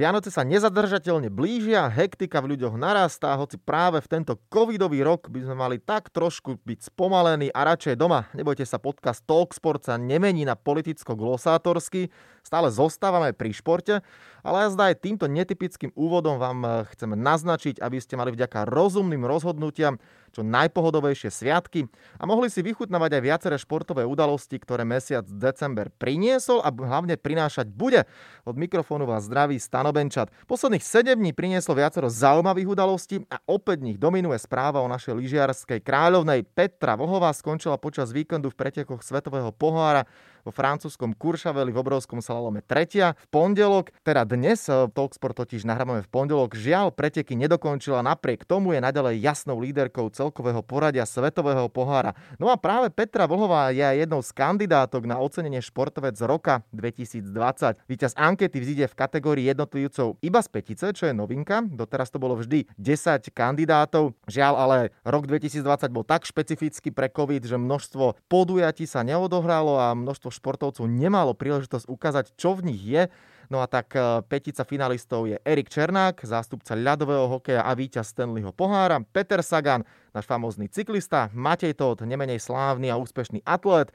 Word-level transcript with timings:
Vianoce 0.00 0.32
sa 0.32 0.48
nezadržateľne 0.48 1.28
blížia, 1.28 1.84
hektika 1.92 2.40
v 2.40 2.56
ľuďoch 2.56 2.72
narastá, 2.80 3.36
hoci 3.36 3.60
práve 3.60 4.00
v 4.00 4.08
tento 4.08 4.40
covidový 4.48 5.04
rok 5.04 5.28
by 5.28 5.44
sme 5.44 5.52
mali 5.52 5.76
tak 5.76 6.08
trošku 6.08 6.56
byť 6.64 6.88
spomalení 6.88 7.52
a 7.52 7.68
radšej 7.68 8.00
doma. 8.00 8.24
Nebojte 8.32 8.64
sa, 8.64 8.80
podcast 8.80 9.20
Talksport 9.28 9.84
sa 9.84 10.00
nemení 10.00 10.48
na 10.48 10.56
politicko-glosátorsky, 10.56 12.08
stále 12.40 12.72
zostávame 12.72 13.36
pri 13.36 13.52
športe, 13.52 14.00
ale 14.40 14.72
jazda 14.72 14.88
aj 14.88 15.04
týmto 15.04 15.28
netypickým 15.28 15.92
úvodom 15.92 16.40
vám 16.40 16.88
chceme 16.96 17.12
naznačiť, 17.20 17.76
aby 17.84 18.00
ste 18.00 18.16
mali 18.16 18.32
vďaka 18.32 18.72
rozumným 18.72 19.28
rozhodnutiam 19.28 20.00
čo 20.30 20.46
najpohodovejšie 20.46 21.30
sviatky 21.30 21.90
a 22.18 22.24
mohli 22.24 22.48
si 22.48 22.62
vychutnávať 22.62 23.18
aj 23.18 23.22
viaceré 23.22 23.56
športové 23.58 24.06
udalosti, 24.06 24.56
ktoré 24.56 24.86
mesiac 24.86 25.26
december 25.26 25.90
priniesol 25.90 26.62
a 26.62 26.70
hlavne 26.70 27.18
prinášať 27.18 27.68
bude. 27.70 28.06
Od 28.46 28.54
mikrofónu 28.54 29.04
vás 29.04 29.26
zdraví 29.26 29.58
Stano 29.58 29.90
Benčat. 29.90 30.30
Posledných 30.46 30.82
7 30.82 31.18
dní 31.18 31.34
prinieslo 31.34 31.74
viacero 31.74 32.06
zaujímavých 32.06 32.68
udalostí 32.70 33.22
a 33.28 33.42
opäť 33.50 33.82
nich 33.82 33.98
dominuje 33.98 34.38
správa 34.38 34.80
o 34.80 34.88
našej 34.88 35.18
lyžiarskej 35.18 35.82
kráľovnej. 35.82 36.46
Petra 36.46 36.94
Vohová 36.94 37.34
skončila 37.34 37.76
počas 37.76 38.14
víkendu 38.14 38.48
v 38.50 38.58
pretekoch 38.58 39.02
Svetového 39.02 39.50
pohára 39.50 40.06
vo 40.44 40.52
francúzskom 40.54 41.12
Kuršaveli 41.16 41.72
v 41.72 41.80
obrovskom 41.80 42.24
slalome 42.24 42.64
tretia. 42.64 43.14
V 43.16 43.26
pondelok, 43.28 43.92
teda 44.04 44.24
dnes, 44.24 44.66
eh, 44.66 44.88
Talksport 44.90 45.36
totiž 45.36 45.68
nahrávame 45.68 46.02
v 46.04 46.10
pondelok, 46.10 46.56
žiaľ 46.56 46.92
preteky 46.92 47.36
nedokončila, 47.36 48.00
napriek 48.00 48.48
tomu 48.48 48.72
je 48.74 48.80
naďalej 48.80 49.20
jasnou 49.20 49.60
líderkou 49.60 50.08
celkového 50.10 50.64
poradia 50.64 51.04
Svetového 51.04 51.68
pohára. 51.68 52.16
No 52.40 52.48
a 52.48 52.56
práve 52.56 52.88
Petra 52.90 53.28
Vlhová 53.28 53.70
je 53.70 53.84
jednou 53.84 54.24
z 54.24 54.30
kandidátok 54.32 55.04
na 55.04 55.20
ocenenie 55.20 55.60
športovec 55.60 56.16
roka 56.24 56.64
2020. 56.72 57.82
Výťaz 57.86 58.16
ankety 58.16 58.58
vzíde 58.58 58.86
v 58.88 58.98
kategórii 58.98 59.44
jednotlivcov 59.46 60.16
iba 60.24 60.40
z 60.40 60.48
petice, 60.48 60.86
čo 60.96 61.04
je 61.06 61.14
novinka. 61.14 61.62
Doteraz 61.66 62.08
to 62.08 62.18
bolo 62.18 62.38
vždy 62.38 62.66
10 62.78 63.30
kandidátov. 63.30 64.16
Žiaľ, 64.26 64.54
ale 64.56 64.76
rok 65.04 65.26
2020 65.28 65.90
bol 65.92 66.06
tak 66.06 66.24
špecifický 66.24 66.90
pre 66.90 67.10
COVID, 67.10 67.44
že 67.44 67.60
množstvo 67.60 68.30
podujatí 68.30 68.86
sa 68.86 69.04
neodohralo 69.04 69.76
a 69.76 69.92
množstvo 69.92 70.29
športovcov 70.30 70.86
nemalo 70.86 71.34
príležitosť 71.36 71.86
ukázať, 71.90 72.24
čo 72.38 72.56
v 72.56 72.72
nich 72.72 72.82
je. 72.82 73.06
No 73.50 73.58
a 73.58 73.66
tak 73.66 73.98
e, 73.98 74.22
petica 74.30 74.62
finalistov 74.62 75.26
je 75.26 75.36
Erik 75.42 75.66
Černák, 75.66 76.22
zástupca 76.22 76.78
ľadového 76.78 77.26
hokeja 77.26 77.66
a 77.66 77.74
víťaz 77.74 78.14
Stanleyho 78.14 78.54
pohára, 78.54 79.02
Peter 79.10 79.42
Sagan, 79.42 79.82
náš 80.14 80.24
famózny 80.30 80.70
cyklista, 80.70 81.28
Matej 81.34 81.74
Todt, 81.74 82.06
nemenej 82.06 82.38
slávny 82.38 82.94
a 82.94 82.96
úspešný 82.96 83.42
atlet, 83.42 83.90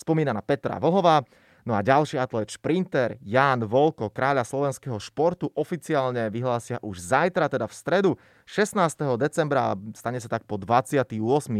spomínaná 0.00 0.40
Petra 0.40 0.80
Vlhová, 0.80 1.22
No 1.64 1.72
a 1.72 1.80
ďalší 1.80 2.20
atlet 2.20 2.52
šprinter 2.52 3.16
Jan 3.24 3.64
Volko, 3.64 4.12
kráľa 4.12 4.44
slovenského 4.44 5.00
športu, 5.00 5.48
oficiálne 5.56 6.28
vyhlásia 6.28 6.76
už 6.84 7.00
zajtra, 7.00 7.48
teda 7.48 7.64
v 7.64 7.72
stredu 7.72 8.10
16. 8.44 8.92
decembra, 9.16 9.72
stane 9.96 10.20
sa 10.20 10.28
tak 10.28 10.44
po 10.44 10.60
28. 10.60 11.08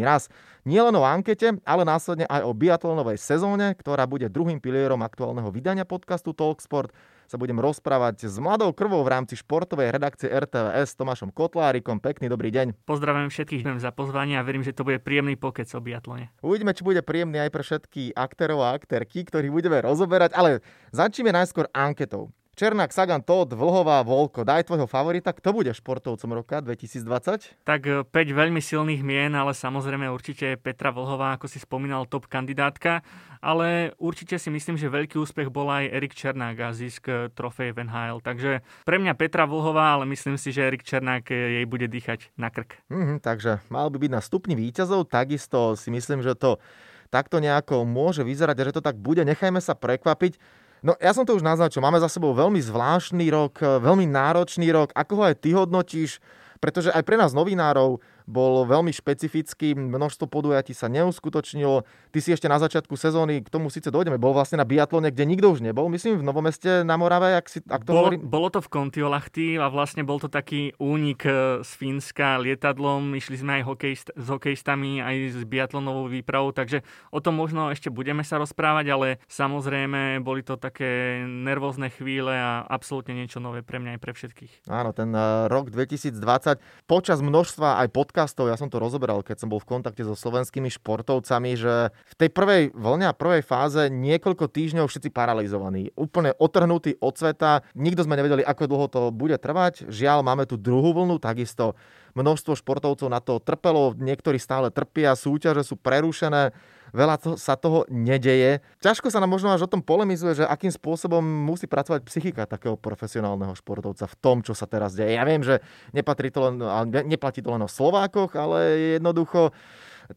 raz. 0.05 0.29
Nielen 0.69 0.93
o 1.01 1.09
ankete, 1.09 1.57
ale 1.65 1.89
následne 1.89 2.29
aj 2.29 2.45
o 2.45 2.53
biatlonovej 2.53 3.17
sezóne, 3.17 3.73
ktorá 3.73 4.05
bude 4.05 4.29
druhým 4.29 4.61
pilierom 4.61 5.01
aktuálneho 5.01 5.49
vydania 5.49 5.89
podcastu 5.89 6.37
Talksport 6.37 6.93
sa 7.27 7.37
budem 7.41 7.57
rozprávať 7.59 8.29
s 8.29 8.37
mladou 8.39 8.71
krvou 8.77 9.01
v 9.03 9.13
rámci 9.13 9.35
športovej 9.41 9.91
redakcie 9.93 10.29
RTVS 10.29 10.97
Tomášom 10.97 11.31
Kotlárikom. 11.33 11.99
Pekný 11.99 12.29
dobrý 12.29 12.53
deň. 12.53 12.87
Pozdravujem 12.87 13.33
všetkých 13.33 13.63
za 13.81 13.91
pozvanie 13.91 14.37
a 14.39 14.47
verím, 14.47 14.63
že 14.63 14.77
to 14.77 14.85
bude 14.85 15.01
príjemný 15.01 15.35
pokec 15.35 15.67
o 15.75 15.81
biatlone. 15.81 16.31
Uvidíme, 16.45 16.77
či 16.77 16.87
bude 16.87 17.01
príjemný 17.01 17.43
aj 17.43 17.51
pre 17.51 17.63
všetky 17.65 18.03
aktérov 18.15 18.61
a 18.63 18.77
aktérky, 18.77 19.25
ktorých 19.25 19.53
budeme 19.53 19.81
rozoberať, 19.83 20.37
ale 20.37 20.61
začneme 20.93 21.33
najskôr 21.33 21.67
anketou. 21.73 22.31
Černák, 22.55 22.95
Sagan, 22.95 23.19
Todd, 23.19 23.51
Vlhová, 23.51 24.07
Volko, 24.07 24.47
daj 24.47 24.71
tvojho 24.71 24.87
favorita. 24.87 25.35
Kto 25.35 25.51
bude 25.51 25.75
športovcom 25.75 26.39
roka 26.39 26.63
2020? 26.63 27.67
Tak 27.67 28.07
5 28.07 28.15
e, 28.15 28.31
veľmi 28.31 28.63
silných 28.63 29.03
mien, 29.03 29.35
ale 29.35 29.59
samozrejme 29.59 30.07
určite 30.07 30.55
Petra 30.63 30.95
Vlhová, 30.95 31.35
ako 31.35 31.51
si 31.51 31.59
spomínal, 31.59 32.07
top 32.07 32.31
kandidátka. 32.31 33.03
Ale 33.43 33.99
určite 33.99 34.39
si 34.39 34.55
myslím, 34.55 34.79
že 34.79 34.87
veľký 34.87 35.19
úspech 35.19 35.51
bol 35.51 35.67
aj 35.67 35.99
Erik 35.99 36.15
Černák 36.15 36.55
a 36.63 36.71
zisk 36.71 37.11
e, 37.11 37.27
trofej 37.35 37.75
Van 37.75 37.91
Hale. 37.91 38.23
Takže 38.23 38.63
pre 38.87 39.03
mňa 39.03 39.19
Petra 39.19 39.51
Vlhová, 39.51 39.99
ale 39.99 40.07
myslím 40.15 40.39
si, 40.39 40.55
že 40.55 40.63
Erik 40.63 40.87
Černák 40.87 41.35
e, 41.35 41.59
jej 41.59 41.67
bude 41.67 41.91
dýchať 41.91 42.31
na 42.39 42.55
krk. 42.55 42.79
Mm-hmm, 42.87 43.19
takže 43.19 43.67
mal 43.67 43.91
by 43.91 43.99
byť 43.99 44.13
na 44.15 44.23
stupni 44.23 44.55
výťazov. 44.55 45.11
Takisto 45.11 45.75
si 45.75 45.91
myslím, 45.91 46.23
že 46.23 46.39
to 46.39 46.63
takto 47.11 47.43
nejako 47.43 47.83
môže 47.83 48.23
vyzerať 48.23 48.57
a 48.63 48.67
že 48.71 48.77
to 48.79 48.83
tak 48.87 48.95
bude. 48.95 49.27
Nechajme 49.27 49.59
sa 49.59 49.75
prekvapiť. 49.75 50.63
No 50.85 50.93
ja 51.01 51.17
som 51.17 51.25
to 51.25 51.33
už 51.33 51.41
naznačil, 51.41 51.81
máme 51.81 51.97
za 51.97 52.13
sebou 52.13 52.37
veľmi 52.37 52.61
zvláštny 52.61 53.33
rok, 53.33 53.57
veľmi 53.81 54.05
náročný 54.05 54.69
rok. 54.69 54.93
Ako 54.93 55.13
ho 55.17 55.23
aj 55.25 55.41
ty 55.41 55.57
hodnotíš? 55.57 56.21
Pretože 56.61 56.93
aj 56.93 57.01
pre 57.09 57.17
nás 57.17 57.33
novinárov 57.33 58.05
bol 58.25 58.65
veľmi 58.65 58.89
špecifický, 58.89 59.77
množstvo 59.77 60.29
podujatí 60.33 60.73
sa 60.73 60.89
neuskutočnilo. 60.89 61.85
Ty 61.85 62.19
si 62.19 62.33
ešte 62.33 62.49
na 62.49 62.57
začiatku 62.57 62.97
sezóny, 62.97 63.45
k 63.45 63.53
tomu 63.53 63.69
síce 63.69 63.93
dojdeme, 63.93 64.17
bol 64.17 64.33
vlastne 64.33 64.57
na 64.57 64.67
biatlone, 64.67 65.13
kde 65.13 65.25
nikto 65.29 65.53
už 65.53 65.61
nebol, 65.61 65.93
myslím 65.93 66.21
v 66.21 66.25
Novomeste 66.25 66.83
na 66.89 66.97
Morave, 66.97 67.37
ak, 67.37 67.47
si, 67.53 67.61
ak 67.69 67.85
to 67.85 67.93
bol, 67.93 68.09
hovorím. 68.09 68.25
Bolo 68.25 68.49
to 68.49 68.65
v 68.65 68.69
Kontiolahti 68.73 69.61
a 69.61 69.69
vlastne 69.69 70.09
bol 70.09 70.17
to 70.17 70.33
taký 70.33 70.73
únik 70.81 71.29
e, 71.29 71.61
z 71.61 71.71
Fínska 71.77 72.41
lietadlom, 72.41 73.13
išli 73.13 73.37
sme 73.37 73.61
aj 73.61 73.63
hokejist, 73.69 74.09
s 74.17 74.27
hokejistami, 74.33 75.05
aj 75.05 75.17
s 75.37 75.41
biatlonovou 75.45 76.09
výpravou, 76.09 76.57
takže 76.57 76.81
o 77.13 77.21
tom 77.21 77.37
možno 77.37 77.69
ešte 77.69 77.93
budeme 77.93 78.25
sa 78.25 78.41
rozprávať, 78.41 78.87
ale 78.89 79.09
samozrejme 79.29 80.25
boli 80.25 80.41
to 80.41 80.57
také 80.57 81.21
nervózne 81.29 81.93
chvíle 81.93 82.33
a 82.33 82.65
absolútne 82.65 83.13
niečo 83.13 83.37
nové 83.37 83.61
pre 83.61 83.77
mňa 83.77 83.99
aj 83.99 84.01
pre 84.01 84.13
všetkých. 84.17 84.53
Áno, 84.73 84.97
ten 84.97 85.13
e, 85.13 85.53
rok 85.53 85.69
2020 85.69 86.89
počas 86.89 87.21
množstva 87.21 87.85
aj 87.85 87.89
pod 87.93 88.14
podcastov, 88.15 88.47
ja 88.47 88.55
som 88.55 88.71
to 88.71 88.79
rozoberal, 88.79 89.27
keď 89.27 89.43
som 89.43 89.51
bol 89.51 89.59
v 89.59 89.75
kontakte 89.75 90.07
so 90.07 90.15
slovenskými 90.15 90.71
športovcami, 90.71 91.59
že 91.59 91.91
v 91.91 92.15
tej 92.15 92.31
prvej 92.31 92.71
vlne 92.71 93.11
a 93.11 93.19
prvej 93.19 93.43
fáze 93.43 93.91
niekoľko 93.91 94.55
týždňov 94.55 94.87
všetci 94.87 95.11
paralizovaní, 95.11 95.91
úplne 95.99 96.31
otrhnutí 96.39 96.95
od 97.03 97.11
sveta, 97.19 97.67
nikto 97.75 98.07
sme 98.07 98.15
nevedeli, 98.15 98.47
ako 98.47 98.71
dlho 98.71 98.87
to 98.87 99.03
bude 99.11 99.35
trvať. 99.43 99.91
Žiaľ, 99.91 100.23
máme 100.23 100.47
tu 100.47 100.55
druhú 100.55 100.95
vlnu, 100.95 101.19
takisto 101.19 101.75
množstvo 102.15 102.55
športovcov 102.55 103.11
na 103.11 103.19
to 103.19 103.43
trpelo, 103.43 103.99
niektorí 103.99 104.39
stále 104.39 104.71
trpia, 104.71 105.19
súťaže 105.19 105.67
sú 105.67 105.75
prerušené 105.75 106.55
veľa 106.95 107.19
to, 107.19 107.35
sa 107.35 107.59
toho 107.59 107.83
nedeje. 107.91 108.63
Ťažko 108.79 109.11
sa 109.11 109.19
nám 109.19 109.35
možno 109.35 109.51
až 109.51 109.67
o 109.67 109.71
tom 109.71 109.83
polemizuje, 109.83 110.39
že 110.39 110.45
akým 110.47 110.71
spôsobom 110.71 111.21
musí 111.21 111.67
pracovať 111.67 112.07
psychika 112.07 112.47
takého 112.47 112.79
profesionálneho 112.79 113.53
športovca 113.59 114.07
v 114.07 114.17
tom, 114.23 114.47
čo 114.47 114.55
sa 114.55 114.71
teraz 114.71 114.95
deje. 114.95 115.19
Ja 115.19 115.27
viem, 115.27 115.43
že 115.43 115.59
nepatrí 115.91 116.31
to 116.31 116.47
len, 116.47 116.63
neplatí 117.11 117.43
to 117.43 117.51
len 117.51 117.67
o 117.67 117.69
Slovákoch, 117.69 118.39
ale 118.39 118.59
jednoducho 119.03 119.51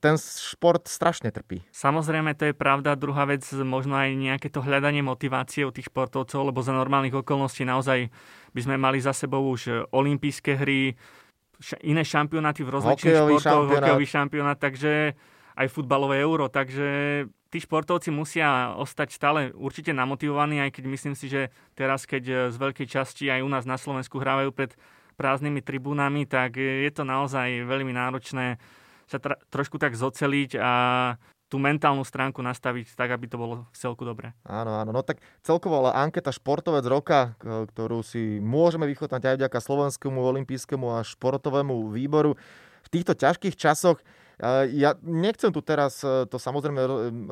ten 0.04 0.20
šport 0.20 0.84
strašne 0.86 1.32
trpí. 1.32 1.64
Samozrejme, 1.72 2.36
to 2.36 2.52
je 2.52 2.56
pravda. 2.56 3.00
Druhá 3.00 3.24
vec, 3.24 3.48
možno 3.56 3.96
aj 3.96 4.20
nejaké 4.20 4.52
to 4.52 4.60
hľadanie 4.60 5.00
motivácie 5.00 5.64
u 5.64 5.72
tých 5.72 5.88
športovcov, 5.88 6.52
lebo 6.52 6.60
za 6.60 6.76
normálnych 6.76 7.16
okolností 7.16 7.64
naozaj 7.64 8.12
by 8.52 8.62
sme 8.62 8.76
mali 8.76 9.00
za 9.00 9.16
sebou 9.16 9.48
už 9.48 9.88
olympijské 9.96 10.60
hry, 10.60 11.00
iné 11.82 12.04
šampionáty 12.04 12.62
v 12.62 12.70
rozličných 12.70 13.16
športoch, 13.16 13.42
šampionát. 13.42 13.80
hokejový 13.80 14.06
šampionát, 14.06 14.58
takže 14.60 14.92
aj 15.58 15.74
futbalové 15.74 16.22
euro, 16.22 16.48
takže 16.54 17.26
tí 17.50 17.58
športovci 17.58 18.14
musia 18.14 18.78
ostať 18.78 19.10
stále 19.10 19.40
určite 19.58 19.90
namotivovaní, 19.90 20.62
aj 20.62 20.78
keď 20.78 20.84
myslím 20.86 21.16
si, 21.18 21.26
že 21.28 21.50
teraz, 21.74 22.06
keď 22.06 22.24
e, 22.30 22.34
z 22.54 22.58
veľkej 22.62 22.88
časti 22.88 23.26
aj 23.34 23.42
u 23.42 23.50
nás 23.50 23.66
na 23.66 23.82
Slovensku 23.82 24.22
hrávajú 24.22 24.54
pred 24.54 24.78
prázdnymi 25.18 25.66
tribúnami, 25.66 26.30
tak 26.30 26.62
je 26.62 26.92
to 26.94 27.02
naozaj 27.02 27.66
veľmi 27.66 27.90
náročné 27.90 28.62
sa 29.10 29.18
tra- 29.18 29.40
trošku 29.50 29.82
tak 29.82 29.98
zoceliť 29.98 30.62
a 30.62 30.72
tú 31.48 31.58
mentálnu 31.58 32.04
stránku 32.04 32.44
nastaviť 32.44 32.92
tak, 32.94 33.16
aby 33.16 33.26
to 33.32 33.40
bolo 33.40 33.64
v 33.72 33.78
celku 33.80 34.04
dobre. 34.04 34.36
Áno, 34.44 34.84
áno. 34.84 34.92
No 34.92 35.00
tak 35.00 35.24
celkovo 35.40 35.80
ale 35.80 35.96
anketa 35.96 36.28
športovec 36.36 36.84
roka, 36.84 37.40
ktorú 37.40 38.04
si 38.04 38.44
môžeme 38.44 38.84
vychotnať 38.84 39.24
aj 39.24 39.36
vďaka 39.40 39.60
Slovenskému 39.64 40.20
olympijskému 40.20 41.00
a 41.00 41.08
športovému 41.08 41.88
výboru, 41.96 42.36
v 42.84 42.90
týchto 42.92 43.16
ťažkých 43.16 43.56
časoch 43.56 44.04
ja 44.70 44.94
nechcem 45.02 45.50
tu 45.50 45.66
teraz 45.66 46.06
e, 46.06 46.30
to 46.30 46.38
samozrejme 46.38 46.78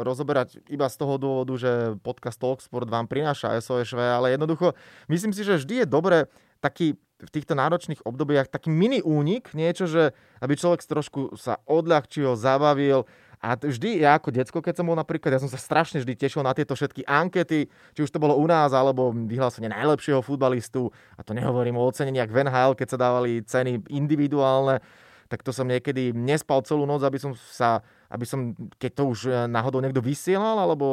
rozoberať 0.02 0.58
iba 0.74 0.90
z 0.90 0.96
toho 0.98 1.22
dôvodu, 1.22 1.54
že 1.54 1.72
podcast 2.02 2.42
Talksport 2.42 2.90
vám 2.90 3.06
prináša 3.06 3.54
SOSV, 3.62 4.02
ale 4.02 4.34
jednoducho 4.34 4.74
myslím 5.06 5.30
si, 5.30 5.46
že 5.46 5.62
vždy 5.62 5.86
je 5.86 5.88
dobre 5.88 6.18
taký 6.66 6.98
v 7.16 7.30
týchto 7.32 7.56
náročných 7.56 8.04
obdobiach 8.04 8.52
taký 8.52 8.74
mini 8.74 9.00
únik, 9.00 9.54
niečo, 9.56 9.88
že 9.88 10.12
aby 10.44 10.58
človek 10.58 10.84
trošku 10.84 11.40
sa 11.40 11.64
odľahčil, 11.64 12.36
zabavil, 12.36 13.08
a 13.46 13.54
vždy, 13.54 14.02
ja 14.02 14.18
ako 14.18 14.34
decko, 14.34 14.58
keď 14.58 14.82
som 14.82 14.90
bol 14.90 14.98
napríklad, 14.98 15.38
ja 15.38 15.42
som 15.44 15.52
sa 15.52 15.62
strašne 15.62 16.02
vždy 16.02 16.18
tešil 16.18 16.42
na 16.42 16.58
tieto 16.58 16.74
všetky 16.74 17.06
ankety, 17.06 17.70
či 17.70 18.00
už 18.02 18.10
to 18.10 18.18
bolo 18.18 18.34
u 18.34 18.46
nás, 18.50 18.74
alebo 18.74 19.14
vyhlásenie 19.14 19.70
najlepšieho 19.70 20.26
futbalistu. 20.26 20.90
A 21.14 21.22
to 21.22 21.38
nehovorím 21.38 21.78
o 21.78 21.86
oceneniach 21.86 22.34
v 22.34 22.42
NHL, 22.42 22.74
keď 22.74 22.88
sa 22.90 22.98
dávali 22.98 23.46
ceny 23.46 23.86
individuálne 23.94 24.82
tak 25.26 25.42
to 25.42 25.50
som 25.50 25.66
niekedy 25.66 26.14
nespal 26.14 26.62
celú 26.62 26.86
noc, 26.86 27.02
aby 27.02 27.18
som 27.18 27.34
sa, 27.34 27.82
aby 28.14 28.26
som, 28.30 28.54
keď 28.78 28.92
to 28.94 29.04
už 29.10 29.20
e, 29.26 29.32
náhodou 29.50 29.82
niekto 29.82 30.02
vysielal, 30.02 30.62
alebo 30.62 30.86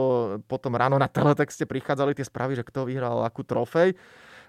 potom 0.49 0.73
ráno 0.73 0.97
na 0.97 1.09
teletexte 1.09 1.69
prichádzali 1.69 2.17
tie 2.17 2.25
správy, 2.25 2.57
že 2.57 2.65
kto 2.65 2.89
vyhral 2.89 3.25
akú 3.29 3.45
trofej, 3.45 3.93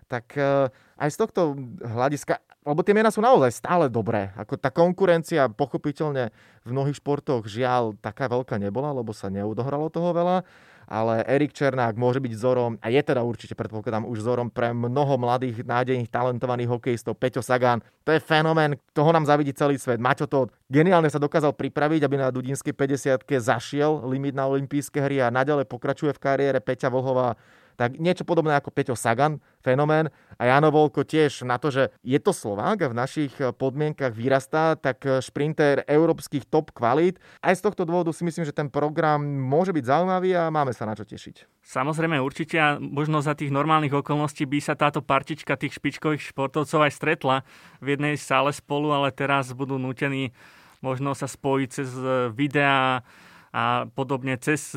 tak 0.07 0.39
e, 0.39 0.71
aj 0.99 1.09
z 1.11 1.17
tohto 1.19 1.41
hľadiska, 1.83 2.39
lebo 2.63 2.79
tie 2.79 2.95
mená 2.95 3.11
sú 3.11 3.19
naozaj 3.19 3.51
stále 3.59 3.91
dobré. 3.91 4.31
Ako 4.39 4.55
tá 4.55 4.71
konkurencia 4.71 5.51
pochopiteľne 5.51 6.31
v 6.63 6.69
mnohých 6.71 7.03
športoch 7.03 7.43
žiaľ 7.43 7.99
taká 7.99 8.31
veľká 8.31 8.55
nebola, 8.55 8.95
lebo 8.95 9.11
sa 9.11 9.27
neudohralo 9.27 9.91
toho 9.91 10.15
veľa 10.15 10.47
ale 10.87 11.23
Erik 11.25 11.55
Černák 11.55 11.95
môže 11.95 12.19
byť 12.19 12.31
vzorom 12.35 12.77
a 12.81 12.87
je 12.91 13.01
teda 13.01 13.23
určite 13.23 13.55
predpokladám 13.55 14.07
už 14.07 14.23
vzorom 14.23 14.47
pre 14.51 14.71
mnoho 14.71 15.15
mladých, 15.19 15.63
nádejných, 15.63 16.11
talentovaných 16.11 16.69
hokejistov. 16.69 17.17
Peťo 17.17 17.43
Sagan, 17.43 17.81
to 18.03 18.11
je 18.11 18.19
fenomén, 18.19 18.75
toho 18.91 19.09
nám 19.11 19.23
zavidí 19.27 19.55
celý 19.55 19.79
svet. 19.79 20.01
Maťo 20.01 20.27
to 20.27 20.51
geniálne 20.67 21.07
sa 21.07 21.21
dokázal 21.21 21.55
pripraviť, 21.55 22.01
aby 22.03 22.15
na 22.19 22.33
Dudinskej 22.33 22.75
50 22.75 23.23
zašiel 23.39 24.03
limit 24.07 24.35
na 24.35 24.47
olympijské 24.47 24.99
hry 24.99 25.23
a 25.23 25.33
naďalej 25.33 25.65
pokračuje 25.69 26.11
v 26.11 26.21
kariére 26.21 26.59
Peťa 26.59 26.91
Volhová 26.91 27.39
tak 27.75 27.97
niečo 27.97 28.23
podobné 28.23 28.57
ako 28.57 28.69
Peťo 28.69 28.95
Sagan, 28.97 29.41
fenomén. 29.61 30.09
A 30.41 30.49
Jano 30.49 30.73
Volko 30.73 31.05
tiež 31.05 31.45
na 31.45 31.61
to, 31.61 31.69
že 31.69 31.93
je 32.01 32.17
to 32.17 32.33
Slovák 32.33 32.81
a 32.83 32.91
v 32.91 32.97
našich 32.97 33.33
podmienkach 33.37 34.11
vyrastá, 34.11 34.75
tak 34.75 35.05
šprinter 35.21 35.85
európskych 35.85 36.49
top 36.49 36.73
kvalít. 36.73 37.21
Aj 37.39 37.53
z 37.53 37.63
tohto 37.63 37.85
dôvodu 37.85 38.09
si 38.11 38.25
myslím, 38.25 38.43
že 38.43 38.55
ten 38.55 38.67
program 38.67 39.21
môže 39.23 39.71
byť 39.71 39.85
zaujímavý 39.85 40.33
a 40.33 40.49
máme 40.49 40.73
sa 40.73 40.89
na 40.89 40.97
čo 40.97 41.05
tešiť. 41.05 41.63
Samozrejme, 41.63 42.19
určite 42.19 42.57
a 42.59 42.81
možno 42.81 43.21
za 43.21 43.37
tých 43.37 43.53
normálnych 43.53 43.93
okolností 43.93 44.43
by 44.49 44.59
sa 44.59 44.73
táto 44.75 44.99
partička 45.05 45.55
tých 45.55 45.77
špičkových 45.79 46.33
športovcov 46.33 46.89
aj 46.89 46.91
stretla 46.97 47.35
v 47.79 47.95
jednej 47.95 48.15
sále 48.19 48.51
spolu, 48.51 48.91
ale 48.91 49.13
teraz 49.15 49.53
budú 49.55 49.77
nutení 49.79 50.35
možno 50.83 51.15
sa 51.15 51.31
spojiť 51.31 51.69
cez 51.71 51.89
videá 52.35 53.07
a 53.53 53.85
podobne 53.93 54.33
cez 54.41 54.73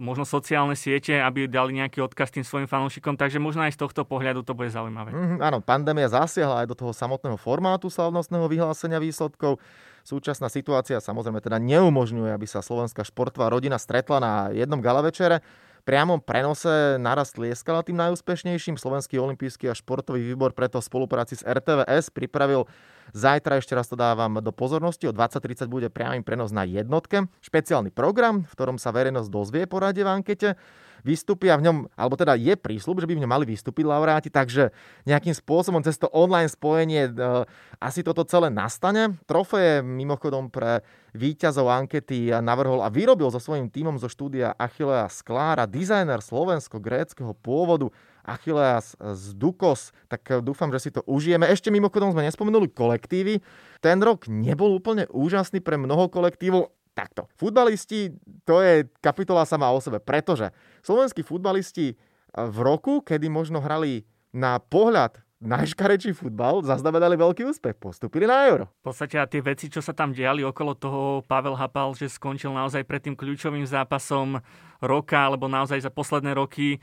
možno 0.00 0.24
sociálne 0.24 0.72
siete, 0.72 1.12
aby 1.20 1.44
dali 1.44 1.76
nejaký 1.76 2.00
odkaz 2.00 2.32
tým 2.32 2.40
svojim 2.40 2.64
fanúšikom, 2.64 3.20
takže 3.20 3.36
možno 3.36 3.68
aj 3.68 3.76
z 3.76 3.84
tohto 3.84 4.08
pohľadu 4.08 4.40
to 4.40 4.56
bude 4.56 4.72
zaujímavé. 4.72 5.12
Mm, 5.12 5.38
áno, 5.44 5.60
pandémia 5.60 6.08
zasiahla 6.08 6.64
aj 6.64 6.70
do 6.72 6.76
toho 6.78 6.92
samotného 6.96 7.36
formátu 7.36 7.92
slavnostného 7.92 8.48
vyhlásenia 8.48 8.96
výsledkov. 8.96 9.60
Súčasná 10.00 10.48
situácia 10.48 10.96
samozrejme 10.96 11.44
teda 11.44 11.60
neumožňuje, 11.60 12.32
aby 12.32 12.48
sa 12.48 12.64
slovenská 12.64 13.04
športová 13.04 13.52
rodina 13.52 13.76
stretla 13.76 14.16
na 14.16 14.32
jednom 14.56 14.80
gala 14.80 15.04
večere 15.04 15.44
priamom 15.82 16.20
prenose 16.22 17.00
naraz 17.00 17.32
tlieskala 17.34 17.82
tým 17.82 17.98
najúspešnejším. 17.98 18.78
Slovenský 18.78 19.18
olimpijský 19.18 19.68
a 19.68 19.74
športový 19.74 20.22
výbor 20.22 20.54
preto 20.54 20.78
v 20.80 20.88
spolupráci 20.88 21.40
s 21.40 21.46
RTVS 21.46 22.12
pripravil 22.12 22.68
Zajtra 23.10 23.58
ešte 23.58 23.74
raz 23.74 23.90
to 23.90 23.98
dávam 23.98 24.38
do 24.38 24.54
pozornosti. 24.54 25.10
O 25.10 25.12
20.30 25.14 25.66
bude 25.66 25.90
priamy 25.90 26.22
prenos 26.22 26.54
na 26.54 26.62
jednotke. 26.62 27.26
Špeciálny 27.42 27.90
program, 27.90 28.46
v 28.46 28.52
ktorom 28.54 28.78
sa 28.78 28.94
verejnosť 28.94 29.26
dozvie 29.26 29.66
poradie 29.66 30.06
v 30.06 30.14
ankete 30.14 30.48
vystúpia 31.02 31.56
v 31.56 31.66
ňom, 31.68 31.76
alebo 31.96 32.14
teda 32.16 32.36
je 32.36 32.54
prísľub, 32.56 33.00
že 33.02 33.08
by 33.08 33.14
v 33.16 33.22
ňom 33.24 33.30
mali 33.30 33.44
vystúpiť 33.48 33.84
laureáti, 33.84 34.28
takže 34.28 34.72
nejakým 35.04 35.34
spôsobom 35.34 35.80
cez 35.84 35.96
to 35.96 36.08
online 36.12 36.48
spojenie 36.48 37.08
e, 37.08 37.12
asi 37.80 38.04
toto 38.04 38.24
celé 38.24 38.52
nastane. 38.52 39.16
Trofeje 39.24 39.80
mimochodom 39.84 40.52
pre 40.52 40.84
víťazov 41.16 41.66
ankety 41.70 42.30
navrhol 42.38 42.84
a 42.84 42.92
vyrobil 42.92 43.28
so 43.34 43.42
svojím 43.42 43.72
tímom 43.72 43.98
zo 43.98 44.06
štúdia 44.06 44.54
Achillea 44.54 45.10
Sklára, 45.10 45.66
dizajner 45.66 46.22
slovensko-gréckého 46.22 47.34
pôvodu 47.34 47.90
Achilleas 48.22 48.94
z 49.00 49.34
Dukos, 49.34 49.96
tak 50.06 50.44
dúfam, 50.44 50.70
že 50.70 50.88
si 50.88 50.90
to 50.92 51.02
užijeme. 51.08 51.48
Ešte 51.48 51.72
mimochodom 51.72 52.12
sme 52.12 52.28
nespomenuli 52.28 52.70
kolektívy. 52.70 53.40
Ten 53.80 53.98
rok 54.04 54.28
nebol 54.28 54.76
úplne 54.76 55.08
úžasný 55.08 55.64
pre 55.64 55.80
mnoho 55.80 56.12
kolektívov, 56.12 56.70
Takto. 57.00 57.32
Futbalisti, 57.40 58.12
to 58.44 58.60
je 58.60 58.84
kapitola 59.00 59.48
sama 59.48 59.72
o 59.72 59.80
sebe, 59.80 59.96
pretože 60.04 60.52
slovenskí 60.84 61.24
futbalisti 61.24 61.96
v 62.36 62.58
roku, 62.60 63.00
kedy 63.00 63.32
možno 63.32 63.64
hrali 63.64 64.04
na 64.36 64.60
pohľad 64.60 65.18
najškarečší 65.40 66.12
futbal, 66.12 66.60
zaznamenali 66.60 67.16
veľký 67.16 67.48
úspech, 67.48 67.80
postupili 67.80 68.28
na 68.28 68.44
euro. 68.44 68.68
V 68.84 68.92
podstate 68.92 69.16
a 69.16 69.24
tie 69.24 69.40
veci, 69.40 69.72
čo 69.72 69.80
sa 69.80 69.96
tam 69.96 70.12
diali 70.12 70.44
okolo 70.44 70.76
toho, 70.76 71.00
Pavel 71.24 71.56
Hapal, 71.56 71.96
že 71.96 72.12
skončil 72.12 72.52
naozaj 72.52 72.84
pred 72.84 73.00
tým 73.00 73.16
kľúčovým 73.16 73.64
zápasom 73.64 74.36
roka, 74.84 75.16
alebo 75.16 75.48
naozaj 75.48 75.80
za 75.80 75.88
posledné 75.88 76.36
roky. 76.36 76.76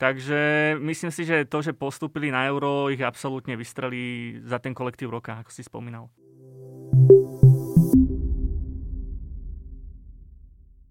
Takže 0.00 0.74
myslím 0.82 1.12
si, 1.14 1.22
že 1.22 1.46
to, 1.46 1.62
že 1.62 1.76
postupili 1.76 2.34
na 2.34 2.50
euro, 2.50 2.90
ich 2.90 3.04
absolútne 3.04 3.54
vystrelí 3.54 4.40
za 4.42 4.58
ten 4.58 4.74
kolektív 4.74 5.14
roka, 5.14 5.38
ako 5.38 5.54
si 5.54 5.62
spomínal. 5.62 6.10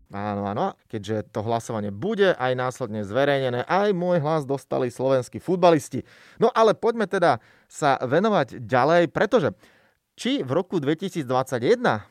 Áno, 0.09 0.50
áno. 0.50 0.73
Keďže 0.89 1.29
to 1.29 1.45
hlasovanie 1.45 1.94
bude 1.94 2.33
aj 2.33 2.57
následne 2.57 3.06
zverejnené, 3.06 3.61
aj 3.69 3.94
môj 3.94 4.17
hlas 4.25 4.41
dostali 4.41 4.89
slovenskí 4.89 5.38
futbalisti. 5.38 6.01
No 6.41 6.50
ale 6.50 6.73
poďme 6.73 7.06
teda 7.06 7.38
sa 7.69 8.01
venovať 8.01 8.57
ďalej, 8.65 9.13
pretože 9.13 9.53
či 10.17 10.44
v 10.44 10.51
roku 10.51 10.81
2021 10.81 11.23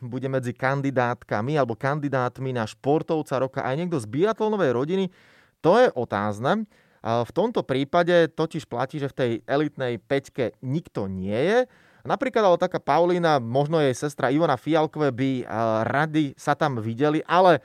bude 0.01 0.27
medzi 0.31 0.55
kandidátkami 0.55 1.59
alebo 1.59 1.75
kandidátmi 1.75 2.55
na 2.55 2.65
športovca 2.65 3.35
roka 3.37 3.61
aj 3.61 3.75
niekto 3.77 3.99
z 4.01 4.07
biatlonovej 4.07 4.71
rodiny, 4.73 5.05
to 5.59 5.77
je 5.77 5.91
otázne. 5.93 6.65
V 7.03 7.31
tomto 7.35 7.67
prípade 7.67 8.31
totiž 8.31 8.65
platí, 8.65 8.97
že 8.99 9.11
v 9.11 9.17
tej 9.19 9.31
elitnej 9.43 9.99
peťke 10.01 10.55
nikto 10.63 11.05
nie 11.11 11.35
je. 11.35 11.59
Napríklad 12.09 12.41
ale 12.41 12.57
taká 12.57 12.81
Paulína, 12.81 13.37
možno 13.37 13.77
jej 13.77 13.93
sestra 13.93 14.33
Ivona 14.33 14.57
Fialkové 14.57 15.13
by 15.13 15.45
rady 15.85 16.33
sa 16.33 16.57
tam 16.57 16.81
videli, 16.81 17.21
ale 17.29 17.61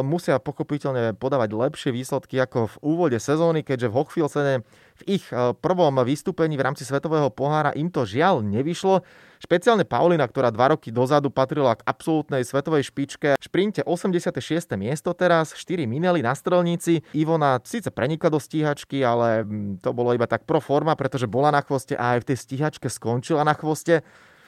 musia 0.00 0.40
pochopiteľne 0.40 1.12
podávať 1.20 1.52
lepšie 1.52 1.92
výsledky 1.92 2.40
ako 2.40 2.72
v 2.72 2.76
úvode 2.80 3.20
sezóny, 3.20 3.60
keďže 3.60 3.92
v 3.92 3.96
Hochfilsene 4.00 4.54
v 4.96 5.20
ich 5.20 5.28
prvom 5.60 6.00
vystúpení 6.00 6.56
v 6.56 6.64
rámci 6.64 6.88
Svetového 6.88 7.28
pohára 7.28 7.76
im 7.76 7.92
to 7.92 8.08
žiaľ 8.08 8.40
nevyšlo. 8.40 9.04
Špeciálne 9.36 9.84
Paulina, 9.84 10.24
ktorá 10.24 10.48
dva 10.48 10.72
roky 10.72 10.88
dozadu 10.88 11.28
patrila 11.28 11.76
k 11.76 11.84
absolútnej 11.84 12.42
svetovej 12.42 12.88
špičke. 12.88 13.36
V 13.36 13.42
šprinte 13.42 13.84
86. 13.84 14.32
miesto 14.80 15.12
teraz, 15.12 15.52
4 15.52 15.84
minely 15.84 16.24
na 16.24 16.32
strelníci. 16.32 17.04
Ivona 17.12 17.60
síce 17.64 17.92
prenikla 17.92 18.32
do 18.32 18.40
stíhačky, 18.40 19.04
ale 19.04 19.44
mm, 19.44 19.84
to 19.84 19.92
bolo 19.92 20.16
iba 20.16 20.24
tak 20.24 20.48
pro 20.48 20.58
forma, 20.58 20.96
pretože 20.96 21.28
bola 21.28 21.52
na 21.52 21.60
chvoste 21.60 21.92
a 21.96 22.16
aj 22.16 22.24
v 22.24 22.28
tej 22.32 22.38
stíhačke 22.40 22.88
skončila 22.88 23.44
na 23.44 23.52
chvoste. 23.52 24.00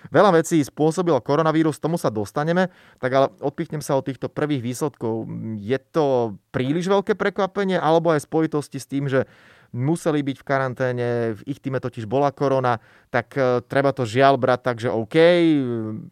Veľa 0.09 0.41
vecí 0.41 0.63
spôsobil 0.63 1.15
koronavírus, 1.21 1.83
tomu 1.83 1.99
sa 1.99 2.09
dostaneme, 2.09 2.71
tak 3.03 3.11
ale 3.13 3.27
odpichnem 3.43 3.83
sa 3.83 3.99
od 3.99 4.07
týchto 4.07 4.31
prvých 4.31 4.63
výsledkov. 4.63 5.27
Je 5.59 5.79
to 5.91 6.39
príliš 6.55 6.87
veľké 6.87 7.19
prekvapenie, 7.19 7.77
alebo 7.77 8.15
aj 8.15 8.25
spojitosti 8.25 8.79
s 8.79 8.87
tým, 8.87 9.11
že 9.11 9.27
museli 9.73 10.25
byť 10.25 10.37
v 10.41 10.47
karanténe, 10.49 11.09
v 11.37 11.41
ich 11.45 11.61
týme 11.61 11.77
totiž 11.77 12.09
bola 12.09 12.33
korona, 12.33 12.81
tak 13.13 13.37
e, 13.37 13.61
treba 13.69 13.93
to 13.93 14.09
žiaľ 14.09 14.41
brať 14.41 14.61
tak, 14.65 14.77
že 14.81 14.89
OK, 14.89 15.17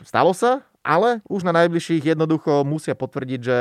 stalo 0.05 0.37
sa, 0.37 0.61
ale 0.85 1.25
už 1.27 1.43
na 1.43 1.57
najbližších 1.57 2.15
jednoducho 2.15 2.63
musia 2.69 2.93
potvrdiť, 2.93 3.41
že 3.41 3.59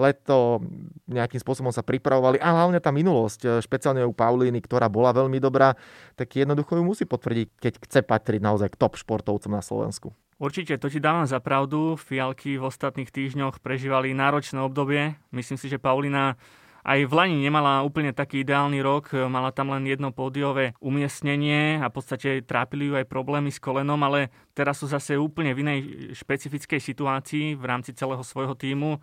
leto 0.00 0.64
nejakým 1.04 1.36
spôsobom 1.36 1.68
sa 1.68 1.84
pripravovali 1.84 2.40
a 2.40 2.48
hlavne 2.56 2.80
tá 2.80 2.88
minulosť, 2.88 3.40
e, 3.44 3.48
špeciálne 3.60 4.00
u 4.08 4.16
Paulíny, 4.16 4.64
ktorá 4.64 4.88
bola 4.88 5.12
veľmi 5.12 5.36
dobrá, 5.36 5.76
tak 6.16 6.40
jednoducho 6.40 6.80
ju 6.80 6.82
musí 6.82 7.04
potvrdiť, 7.04 7.48
keď 7.60 7.72
chce 7.84 8.00
patriť 8.00 8.40
naozaj 8.40 8.72
k 8.72 8.80
top 8.80 8.96
športovcom 8.96 9.52
na 9.52 9.60
Slovensku. 9.60 10.16
Určite, 10.40 10.80
to 10.80 10.88
ti 10.88 11.04
dávam 11.04 11.28
za 11.28 11.36
pravdu. 11.36 12.00
Fialky 12.00 12.56
v 12.56 12.64
ostatných 12.64 13.12
týždňoch 13.12 13.60
prežívali 13.60 14.16
náročné 14.16 14.56
obdobie. 14.64 15.20
Myslím 15.36 15.60
si, 15.60 15.68
že 15.68 15.76
Paulina 15.76 16.40
aj 16.80 17.04
v 17.04 17.12
Lani 17.12 17.36
nemala 17.44 17.84
úplne 17.84 18.16
taký 18.16 18.40
ideálny 18.40 18.80
rok, 18.80 19.12
mala 19.28 19.52
tam 19.52 19.72
len 19.76 19.84
jedno 19.84 20.16
pódiové 20.16 20.72
umiestnenie 20.80 21.76
a 21.76 21.92
v 21.92 21.94
podstate 22.00 22.40
trápili 22.40 22.88
ju 22.88 22.96
aj 22.96 23.04
problémy 23.04 23.52
s 23.52 23.60
kolenom, 23.60 24.00
ale 24.00 24.32
teraz 24.56 24.80
sú 24.80 24.88
zase 24.88 25.20
úplne 25.20 25.52
v 25.52 25.60
inej 25.60 25.78
špecifickej 26.16 26.80
situácii 26.80 27.52
v 27.52 27.64
rámci 27.68 27.92
celého 27.92 28.24
svojho 28.24 28.56
týmu 28.56 28.96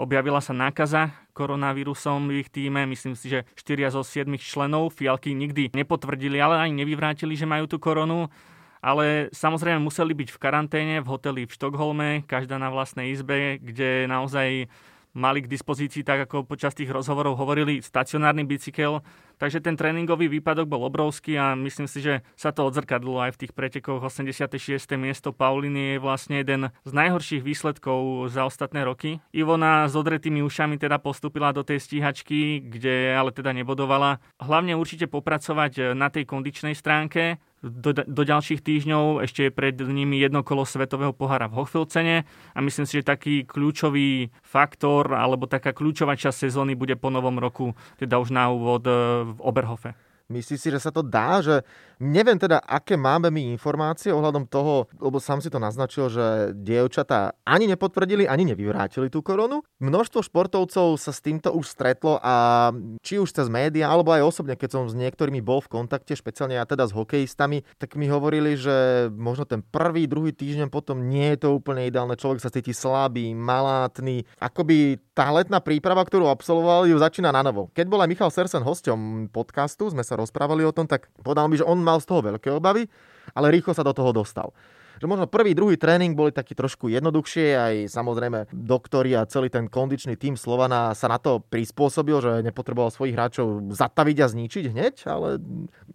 objavila 0.00 0.40
sa 0.40 0.56
nákaza 0.56 1.12
koronavírusom 1.36 2.32
v 2.32 2.42
ich 2.42 2.50
týme. 2.50 2.88
Myslím 2.88 3.12
si, 3.14 3.28
že 3.28 3.44
4 3.54 3.92
zo 3.92 4.02
7 4.02 4.32
členov 4.40 4.96
Fialky 4.96 5.36
nikdy 5.36 5.70
nepotvrdili, 5.76 6.40
ale 6.40 6.58
ani 6.58 6.82
nevyvrátili, 6.82 7.36
že 7.36 7.44
majú 7.44 7.68
tú 7.68 7.76
koronu. 7.76 8.32
Ale 8.80 9.28
samozrejme 9.36 9.76
museli 9.76 10.16
byť 10.16 10.28
v 10.32 10.40
karanténe 10.40 10.94
v 11.04 11.10
hoteli 11.12 11.44
v 11.44 11.52
Štokholme, 11.52 12.24
každá 12.24 12.56
na 12.56 12.72
vlastnej 12.72 13.12
izbe, 13.12 13.60
kde 13.60 14.08
naozaj 14.08 14.72
mali 15.14 15.42
k 15.42 15.50
dispozícii, 15.50 16.06
tak 16.06 16.30
ako 16.30 16.46
počas 16.46 16.74
tých 16.74 16.90
rozhovorov 16.90 17.34
hovorili, 17.38 17.82
stacionárny 17.82 18.46
bicykel. 18.46 19.02
Takže 19.40 19.64
ten 19.64 19.72
tréningový 19.72 20.28
výpadok 20.28 20.68
bol 20.68 20.84
obrovský 20.84 21.40
a 21.40 21.56
myslím 21.56 21.88
si, 21.88 22.04
že 22.04 22.20
sa 22.36 22.52
to 22.52 22.68
odzrkadlo 22.68 23.24
aj 23.24 23.32
v 23.34 23.40
tých 23.46 23.52
pretekoch. 23.56 24.04
86. 24.04 24.60
miesto 25.00 25.32
Pauliny 25.32 25.96
je 25.96 26.02
vlastne 26.04 26.44
jeden 26.44 26.68
z 26.84 26.92
najhorších 26.92 27.40
výsledkov 27.40 28.28
za 28.28 28.44
ostatné 28.44 28.84
roky. 28.84 29.16
Ivona 29.32 29.88
s 29.88 29.96
odretými 29.96 30.44
ušami 30.44 30.76
teda 30.76 31.00
postupila 31.00 31.56
do 31.56 31.64
tej 31.64 31.80
stíhačky, 31.80 32.60
kde 32.60 33.16
ale 33.16 33.32
teda 33.32 33.56
nebodovala. 33.56 34.20
Hlavne 34.36 34.76
určite 34.76 35.08
popracovať 35.08 35.96
na 35.96 36.12
tej 36.12 36.28
kondičnej 36.28 36.76
stránke, 36.76 37.40
do, 37.60 37.92
do 37.92 38.22
ďalších 38.24 38.64
týždňov. 38.64 39.24
Ešte 39.24 39.48
je 39.48 39.52
pred 39.52 39.76
nimi 39.76 40.16
jedno 40.16 40.40
kolo 40.40 40.64
Svetového 40.64 41.12
pohára 41.12 41.46
v 41.48 41.60
Hochfilcene 41.60 42.24
a 42.56 42.58
myslím 42.64 42.88
si, 42.88 43.00
že 43.00 43.06
taký 43.06 43.44
kľúčový 43.44 44.32
faktor 44.40 45.12
alebo 45.12 45.44
taká 45.44 45.76
kľúčová 45.76 46.16
časť 46.16 46.48
sezóny 46.48 46.74
bude 46.74 46.96
po 46.96 47.12
novom 47.12 47.36
roku, 47.36 47.76
teda 48.00 48.16
už 48.16 48.32
na 48.32 48.48
úvod 48.48 48.84
e, 48.88 48.92
v 49.28 49.38
Oberhofe. 49.44 50.09
Myslíš 50.30 50.58
si, 50.62 50.68
že 50.70 50.78
sa 50.78 50.94
to 50.94 51.02
dá? 51.02 51.42
Že 51.42 51.66
neviem 51.98 52.38
teda, 52.38 52.62
aké 52.62 52.94
máme 52.94 53.28
my 53.34 53.50
informácie 53.50 54.14
ohľadom 54.14 54.46
toho, 54.46 54.86
lebo 55.02 55.18
sám 55.18 55.42
si 55.42 55.50
to 55.50 55.58
naznačil, 55.58 56.06
že 56.06 56.54
dievčatá 56.54 57.34
ani 57.42 57.66
nepotvrdili, 57.66 58.30
ani 58.30 58.46
nevyvrátili 58.54 59.10
tú 59.10 59.26
koronu. 59.26 59.66
Množstvo 59.82 60.22
športovcov 60.22 60.94
sa 61.02 61.10
s 61.10 61.18
týmto 61.18 61.50
už 61.50 61.66
stretlo 61.66 62.22
a 62.22 62.70
či 63.02 63.18
už 63.18 63.34
cez 63.34 63.50
médiá, 63.50 63.90
alebo 63.90 64.14
aj 64.14 64.22
osobne, 64.22 64.54
keď 64.54 64.70
som 64.70 64.82
s 64.86 64.94
niektorými 64.94 65.42
bol 65.42 65.58
v 65.58 65.82
kontakte, 65.82 66.14
špeciálne 66.14 66.54
ja 66.54 66.64
teda 66.64 66.86
s 66.86 66.94
hokejistami, 66.94 67.66
tak 67.82 67.98
mi 67.98 68.06
hovorili, 68.06 68.54
že 68.54 69.10
možno 69.10 69.42
ten 69.44 69.60
prvý, 69.66 70.06
druhý 70.06 70.30
týždeň 70.30 70.70
potom 70.70 71.10
nie 71.10 71.34
je 71.34 71.42
to 71.42 71.58
úplne 71.58 71.90
ideálne. 71.90 72.14
Človek 72.14 72.38
sa 72.38 72.54
cíti 72.54 72.70
slabý, 72.70 73.34
malátny. 73.34 74.22
Akoby 74.38 75.02
tá 75.10 75.28
letná 75.34 75.58
príprava, 75.58 76.00
ktorú 76.06 76.30
absolvoval, 76.30 76.86
ju 76.86 76.96
začína 76.96 77.34
na 77.34 77.42
novo. 77.42 77.68
Keď 77.74 77.86
bol 77.90 78.00
aj 78.00 78.08
Michal 78.08 78.30
Sersen 78.32 78.64
hosťom 78.64 79.28
podcastu, 79.34 79.90
sme 79.90 80.06
sa 80.06 80.19
rozprávali 80.20 80.62
o 80.62 80.74
tom, 80.76 80.84
tak 80.84 81.08
povedal 81.24 81.48
mi, 81.48 81.56
že 81.56 81.64
on 81.64 81.80
mal 81.80 81.98
z 81.98 82.08
toho 82.12 82.20
veľké 82.20 82.52
obavy, 82.52 82.84
ale 83.32 83.50
rýchlo 83.50 83.72
sa 83.72 83.80
do 83.80 83.96
toho 83.96 84.12
dostal 84.12 84.52
že 85.00 85.08
možno 85.08 85.24
prvý, 85.24 85.56
druhý 85.56 85.80
tréning 85.80 86.12
boli 86.12 86.28
taký 86.28 86.52
trošku 86.52 86.92
jednoduchšie, 86.92 87.46
aj 87.56 87.74
samozrejme 87.88 88.52
doktori 88.52 89.16
a 89.16 89.24
celý 89.24 89.48
ten 89.48 89.64
kondičný 89.64 90.20
tým 90.20 90.36
Slovana 90.36 90.92
sa 90.92 91.08
na 91.08 91.16
to 91.16 91.40
prispôsobil, 91.40 92.20
že 92.20 92.44
nepotreboval 92.44 92.92
svojich 92.92 93.16
hráčov 93.16 93.72
zataviť 93.72 94.16
a 94.20 94.26
zničiť 94.28 94.64
hneď, 94.76 94.94
ale 95.08 95.40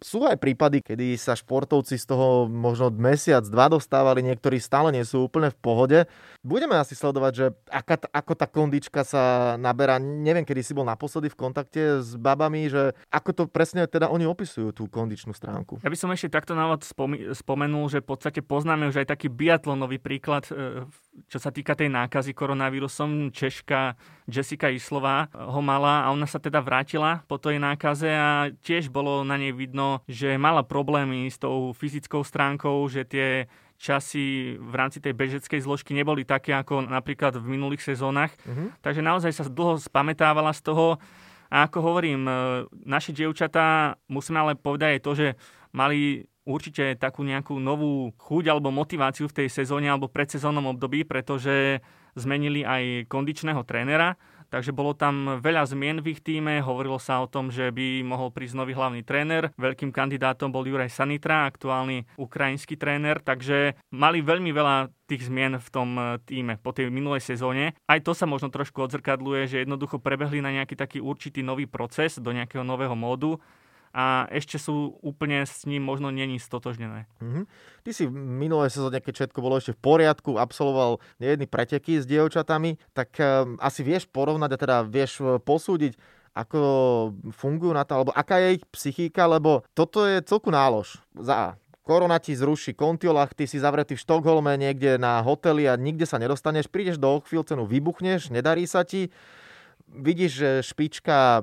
sú 0.01 0.25
aj 0.25 0.41
prípady, 0.41 0.81
kedy 0.81 1.13
sa 1.21 1.37
športovci 1.37 2.01
z 2.01 2.05
toho 2.09 2.49
možno 2.49 2.89
mesiac, 2.89 3.45
dva 3.45 3.69
dostávali, 3.69 4.25
niektorí 4.25 4.57
stále 4.57 4.89
nie 4.89 5.05
sú 5.05 5.29
úplne 5.29 5.53
v 5.53 5.57
pohode. 5.61 5.99
Budeme 6.41 6.77
asi 6.77 6.97
sledovať, 6.97 7.33
že 7.33 7.45
aká, 7.69 8.01
ako 8.09 8.33
tá 8.33 8.45
kondička 8.49 9.05
sa 9.05 9.53
naberá. 9.57 9.97
Neviem, 10.01 10.45
kedy 10.45 10.61
si 10.61 10.73
bol 10.73 10.85
naposledy 10.85 11.29
v 11.29 11.37
kontakte 11.37 11.81
s 12.01 12.17
babami, 12.17 12.69
že 12.69 12.97
ako 13.09 13.29
to 13.33 13.43
presne 13.45 13.85
teda 13.85 14.09
oni 14.09 14.25
opisujú 14.25 14.73
tú 14.73 14.89
kondičnú 14.89 15.33
stránku. 15.33 15.81
Ja 15.81 15.89
by 15.89 15.97
som 15.97 16.13
ešte 16.13 16.33
takto 16.33 16.53
návod 16.53 16.85
spomenul, 17.33 17.85
že 17.89 18.01
v 18.01 18.07
podstate 18.13 18.45
poznáme 18.45 18.89
už 18.89 18.94
aj 19.01 19.07
taký 19.11 19.27
biatlonový 19.27 19.99
príklad, 19.99 20.47
e, 20.47 20.85
čo 21.27 21.37
sa 21.41 21.51
týka 21.51 21.75
tej 21.75 21.91
nákazy 21.91 22.31
koronavírusom. 22.31 23.31
Češka 23.33 23.95
Jessica 24.29 24.71
Islová 24.71 25.27
ho 25.33 25.59
mala 25.59 26.05
a 26.05 26.11
ona 26.13 26.29
sa 26.29 26.39
teda 26.39 26.63
vrátila 26.63 27.23
po 27.25 27.35
tej 27.35 27.59
nákaze 27.59 28.09
a 28.11 28.51
tiež 28.63 28.93
bolo 28.93 29.25
na 29.27 29.35
nej 29.35 29.51
vidno, 29.51 30.03
že 30.07 30.39
mala 30.39 30.63
problémy 30.63 31.27
s 31.27 31.39
tou 31.39 31.75
fyzickou 31.75 32.23
stránkou, 32.23 32.87
že 32.87 33.03
tie 33.03 33.27
časy 33.75 34.55
v 34.55 34.73
rámci 34.73 35.03
tej 35.03 35.11
bežeckej 35.11 35.59
zložky 35.59 35.91
neboli 35.91 36.23
také 36.23 36.55
ako 36.55 36.87
napríklad 36.87 37.35
v 37.35 37.59
minulých 37.59 37.83
sezónach. 37.83 38.31
Mm-hmm. 38.47 38.79
Takže 38.79 39.01
naozaj 39.03 39.31
sa 39.35 39.43
dlho 39.51 39.75
spametávala 39.79 40.55
z 40.55 40.61
toho. 40.63 40.95
A 41.51 41.69
ako 41.69 41.77
hovorím, 41.83 42.25
e, 42.25 42.33
naše 42.87 43.13
dievčatá, 43.13 43.99
musíme 44.09 44.41
ale 44.41 44.53
povedať 44.57 44.97
aj 44.97 45.01
to, 45.03 45.11
že 45.13 45.27
mali 45.75 46.25
určite 46.45 46.93
takú 46.95 47.25
nejakú 47.25 47.57
novú 47.57 48.13
chuť 48.21 48.53
alebo 48.53 48.69
motiváciu 48.69 49.25
v 49.25 49.43
tej 49.43 49.47
sezóne 49.49 49.89
alebo 49.89 50.07
predsezónnom 50.07 50.77
období, 50.77 51.03
pretože 51.03 51.81
zmenili 52.15 52.63
aj 52.63 53.11
kondičného 53.11 53.65
trénera, 53.67 54.15
takže 54.47 54.71
bolo 54.71 54.95
tam 54.95 55.43
veľa 55.43 55.67
zmien 55.67 55.99
v 55.99 56.15
ich 56.15 56.23
týme, 56.23 56.63
hovorilo 56.63 56.95
sa 56.95 57.19
o 57.19 57.27
tom, 57.27 57.51
že 57.51 57.75
by 57.75 58.07
mohol 58.07 58.31
prísť 58.31 58.55
nový 58.55 58.71
hlavný 58.71 59.03
tréner, 59.03 59.51
veľkým 59.59 59.91
kandidátom 59.91 60.47
bol 60.47 60.63
Juraj 60.63 60.95
Sanitra, 60.95 61.43
aktuálny 61.43 62.07
ukrajinský 62.15 62.79
tréner, 62.79 63.19
takže 63.19 63.75
mali 63.91 64.23
veľmi 64.23 64.55
veľa 64.55 64.87
tých 65.11 65.27
zmien 65.27 65.59
v 65.59 65.69
tom 65.69 65.89
eh, 65.99 66.05
týme 66.23 66.55
po 66.57 66.71
tej 66.71 66.87
minulej 66.89 67.21
sezóne. 67.21 67.75
Aj 67.85 67.99
to 67.99 68.15
sa 68.15 68.23
možno 68.25 68.47
trošku 68.47 68.79
odzrkadluje, 68.79 69.51
že 69.51 69.61
jednoducho 69.67 69.99
prebehli 69.99 70.39
na 70.39 70.55
nejaký 70.55 70.79
taký 70.79 71.03
určitý 71.03 71.43
nový 71.43 71.67
proces 71.67 72.17
do 72.17 72.31
nejakého 72.31 72.63
nového 72.63 72.95
módu 72.95 73.37
a 73.95 74.27
ešte 74.27 74.59
sú 74.59 74.99
úplne 74.99 75.47
s 75.47 75.63
ním 75.63 75.79
možno 75.79 76.11
není 76.11 76.35
stotožnené. 76.35 77.07
Mm-hmm. 77.23 77.43
Ty 77.87 77.91
si 77.95 78.03
v 78.03 78.11
minulej 78.11 78.75
sezóne, 78.75 78.99
keď 78.99 79.23
všetko 79.23 79.39
bolo 79.39 79.55
ešte 79.55 79.71
v 79.71 79.79
poriadku, 79.79 80.35
absolvoval 80.35 80.99
nejedny 81.23 81.47
preteky 81.47 82.03
s 82.03 82.03
dievčatami, 82.03 82.75
tak 82.91 83.15
um, 83.23 83.55
asi 83.63 83.87
vieš 83.87 84.11
porovnať 84.11 84.51
a 84.51 84.57
teda 84.59 84.77
vieš 84.83 85.23
e, 85.23 85.39
posúdiť, 85.39 85.95
ako 86.35 86.59
fungujú 87.31 87.71
na 87.71 87.87
to, 87.87 87.95
alebo 87.95 88.11
aká 88.11 88.43
je 88.43 88.59
ich 88.59 88.65
psychika, 88.75 89.23
lebo 89.23 89.63
toto 89.71 90.03
je 90.03 90.19
celku 90.27 90.51
nálož. 90.51 90.99
Za 91.15 91.55
korona 91.87 92.19
ti 92.19 92.35
zruší 92.35 92.75
kontiolach, 92.75 93.31
ty 93.31 93.47
si 93.47 93.63
zavretý 93.63 93.95
v 93.95 94.03
Štokholme 94.03 94.59
niekde 94.59 94.99
na 94.99 95.23
hoteli 95.23 95.63
a 95.71 95.79
nikde 95.79 96.03
sa 96.03 96.19
nedostaneš, 96.19 96.67
prídeš 96.67 96.99
do 96.99 97.15
Ochvilcenu, 97.15 97.63
vybuchneš, 97.63 98.27
nedarí 98.27 98.67
sa 98.67 98.83
ti, 98.83 99.15
vidíš, 99.89 100.31
že 100.33 100.49
špička, 100.65 101.39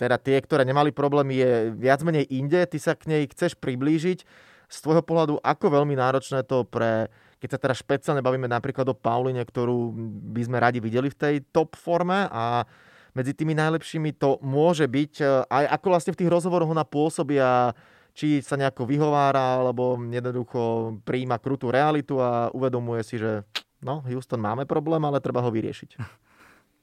teda 0.00 0.16
tie, 0.18 0.36
ktoré 0.40 0.64
nemali 0.64 0.90
problémy, 0.90 1.34
je 1.36 1.52
viac 1.76 2.00
menej 2.02 2.26
inde, 2.32 2.64
ty 2.66 2.78
sa 2.80 2.96
k 2.96 3.08
nej 3.08 3.22
chceš 3.28 3.54
priblížiť. 3.60 4.24
Z 4.68 4.78
tvojho 4.84 5.00
pohľadu, 5.00 5.40
ako 5.40 5.80
veľmi 5.80 5.96
náročné 5.96 6.44
to 6.44 6.60
pre, 6.68 7.08
keď 7.40 7.48
sa 7.56 7.58
teda 7.60 7.74
špeciálne 7.76 8.20
bavíme 8.20 8.44
napríklad 8.44 8.84
o 8.92 8.98
Pauline, 8.98 9.40
ktorú 9.40 9.96
by 10.36 10.42
sme 10.44 10.60
radi 10.60 10.76
videli 10.76 11.08
v 11.08 11.16
tej 11.16 11.34
top 11.48 11.72
forme 11.72 12.28
a 12.28 12.68
medzi 13.16 13.32
tými 13.32 13.56
najlepšími 13.56 14.20
to 14.20 14.36
môže 14.44 14.84
byť, 14.84 15.12
e, 15.24 15.26
aj 15.48 15.64
ako 15.80 15.86
vlastne 15.88 16.12
v 16.12 16.20
tých 16.20 16.32
rozhovoroch 16.32 16.68
ona 16.68 16.84
pôsobí 16.84 17.40
a 17.40 17.72
či 18.12 18.44
sa 18.44 18.60
nejako 18.60 18.84
vyhovára, 18.84 19.62
alebo 19.62 19.96
jednoducho 19.96 20.60
prijíma 21.06 21.40
krutú 21.40 21.72
realitu 21.72 22.20
a 22.20 22.52
uvedomuje 22.52 23.00
si, 23.06 23.16
že 23.16 23.46
no, 23.80 24.04
Houston 24.04 24.42
máme 24.42 24.68
problém, 24.68 25.00
ale 25.06 25.22
treba 25.24 25.40
ho 25.40 25.48
vyriešiť. 25.48 25.90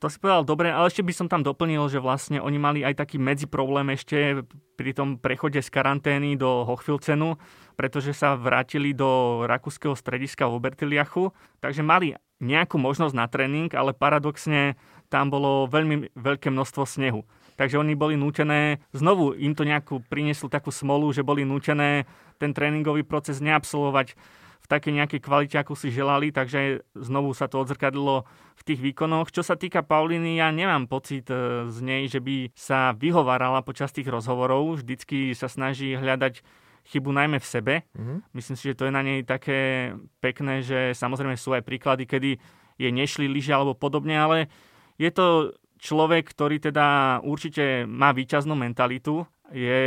To 0.03 0.11
si 0.11 0.19
povedal 0.19 0.43
dobre, 0.43 0.67
ale 0.75 0.91
ešte 0.91 1.07
by 1.07 1.13
som 1.15 1.27
tam 1.31 1.39
doplnil, 1.39 1.87
že 1.87 2.03
vlastne 2.03 2.43
oni 2.43 2.59
mali 2.59 2.79
aj 2.83 2.99
taký 2.99 3.15
medziproblém 3.15 3.95
ešte 3.95 4.43
pri 4.75 4.91
tom 4.91 5.15
prechode 5.15 5.63
z 5.63 5.69
karantény 5.71 6.35
do 6.35 6.67
Hochfilcenu, 6.67 7.39
pretože 7.79 8.11
sa 8.11 8.35
vrátili 8.35 8.91
do 8.91 9.43
rakúskeho 9.47 9.95
strediska 9.95 10.51
v 10.51 10.59
Obertiliachu, 10.59 11.31
takže 11.63 11.79
mali 11.79 12.11
nejakú 12.43 12.75
možnosť 12.75 13.15
na 13.15 13.25
tréning, 13.31 13.71
ale 13.71 13.95
paradoxne 13.95 14.75
tam 15.07 15.31
bolo 15.31 15.71
veľmi 15.71 16.11
veľké 16.11 16.51
množstvo 16.51 16.83
snehu. 16.83 17.23
Takže 17.55 17.79
oni 17.79 17.95
boli 17.95 18.19
nútené, 18.19 18.83
znovu 18.91 19.31
im 19.31 19.55
to 19.55 19.63
nejakú 19.63 20.03
prinieslo 20.11 20.51
takú 20.51 20.75
smolu, 20.75 21.07
že 21.15 21.23
boli 21.23 21.47
nútené 21.47 22.03
ten 22.35 22.51
tréningový 22.51 23.07
proces 23.07 23.39
neabsolvovať 23.39 24.19
v 24.65 24.71
takej 24.73 24.93
nejakej 24.97 25.21
kvalite, 25.21 25.61
ako 25.61 25.77
si 25.77 25.93
želali, 25.93 26.33
takže 26.33 26.81
znovu 26.97 27.37
sa 27.37 27.45
to 27.45 27.61
odzrkadlo 27.61 28.25
v 28.57 28.61
tých 28.65 28.81
výkonoch. 28.81 29.29
Čo 29.29 29.45
sa 29.45 29.53
týka 29.53 29.85
Pauliny, 29.85 30.41
ja 30.41 30.49
nemám 30.49 30.89
pocit 30.89 31.29
e, 31.29 31.69
z 31.69 31.77
nej, 31.85 32.09
že 32.09 32.17
by 32.17 32.49
sa 32.57 32.97
vyhovárala 32.97 33.61
počas 33.61 33.93
tých 33.93 34.09
rozhovorov. 34.09 34.81
Vždycky 34.81 35.37
sa 35.37 35.45
snaží 35.45 35.93
hľadať 35.93 36.41
chybu 36.89 37.13
najmä 37.13 37.37
v 37.37 37.45
sebe. 37.45 37.73
Mm-hmm. 37.93 38.17
Myslím 38.33 38.57
si, 38.57 38.65
že 38.73 38.77
to 38.77 38.89
je 38.89 38.93
na 38.97 39.05
nej 39.05 39.21
také 39.21 39.93
pekné, 40.17 40.65
že 40.65 40.97
samozrejme 40.97 41.37
sú 41.37 41.53
aj 41.53 41.61
príklady, 41.61 42.09
kedy 42.09 42.41
je 42.81 42.89
nešli 42.89 43.29
lyže 43.29 43.53
alebo 43.53 43.77
podobne, 43.77 44.17
ale 44.17 44.49
je 44.97 45.13
to 45.13 45.53
človek, 45.77 46.25
ktorý 46.25 46.57
teda 46.57 47.19
určite 47.21 47.85
má 47.85 48.09
výťaznú 48.17 48.57
mentalitu, 48.57 49.29
je 49.53 49.77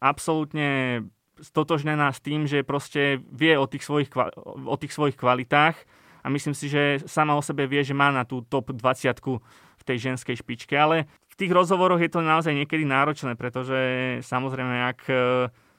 absolútne 0.00 1.00
stotožnená 1.40 2.12
s 2.12 2.20
tým, 2.24 2.48
že 2.48 2.64
proste 2.64 3.20
vie 3.32 3.56
o 3.56 3.68
tých 3.68 3.84
svojich, 3.84 4.10
o 4.46 4.76
tých 4.76 4.92
svojich 4.92 5.16
kvalitách 5.16 5.76
a 6.24 6.26
myslím 6.32 6.56
si, 6.56 6.66
že 6.66 7.04
sama 7.06 7.38
o 7.38 7.42
sebe 7.44 7.70
vie, 7.70 7.86
že 7.86 7.94
má 7.94 8.10
na 8.10 8.26
tú 8.26 8.42
top 8.42 8.74
20 8.74 9.40
v 9.76 9.82
tej 9.86 10.10
ženskej 10.10 10.42
špičke, 10.42 10.74
ale 10.74 11.06
v 11.30 11.34
tých 11.38 11.52
rozhovoroch 11.52 12.00
je 12.02 12.10
to 12.10 12.24
naozaj 12.24 12.50
niekedy 12.50 12.82
náročné, 12.82 13.36
pretože 13.38 13.78
samozrejme, 14.24 14.76
ak 14.90 15.00
e, 15.06 15.14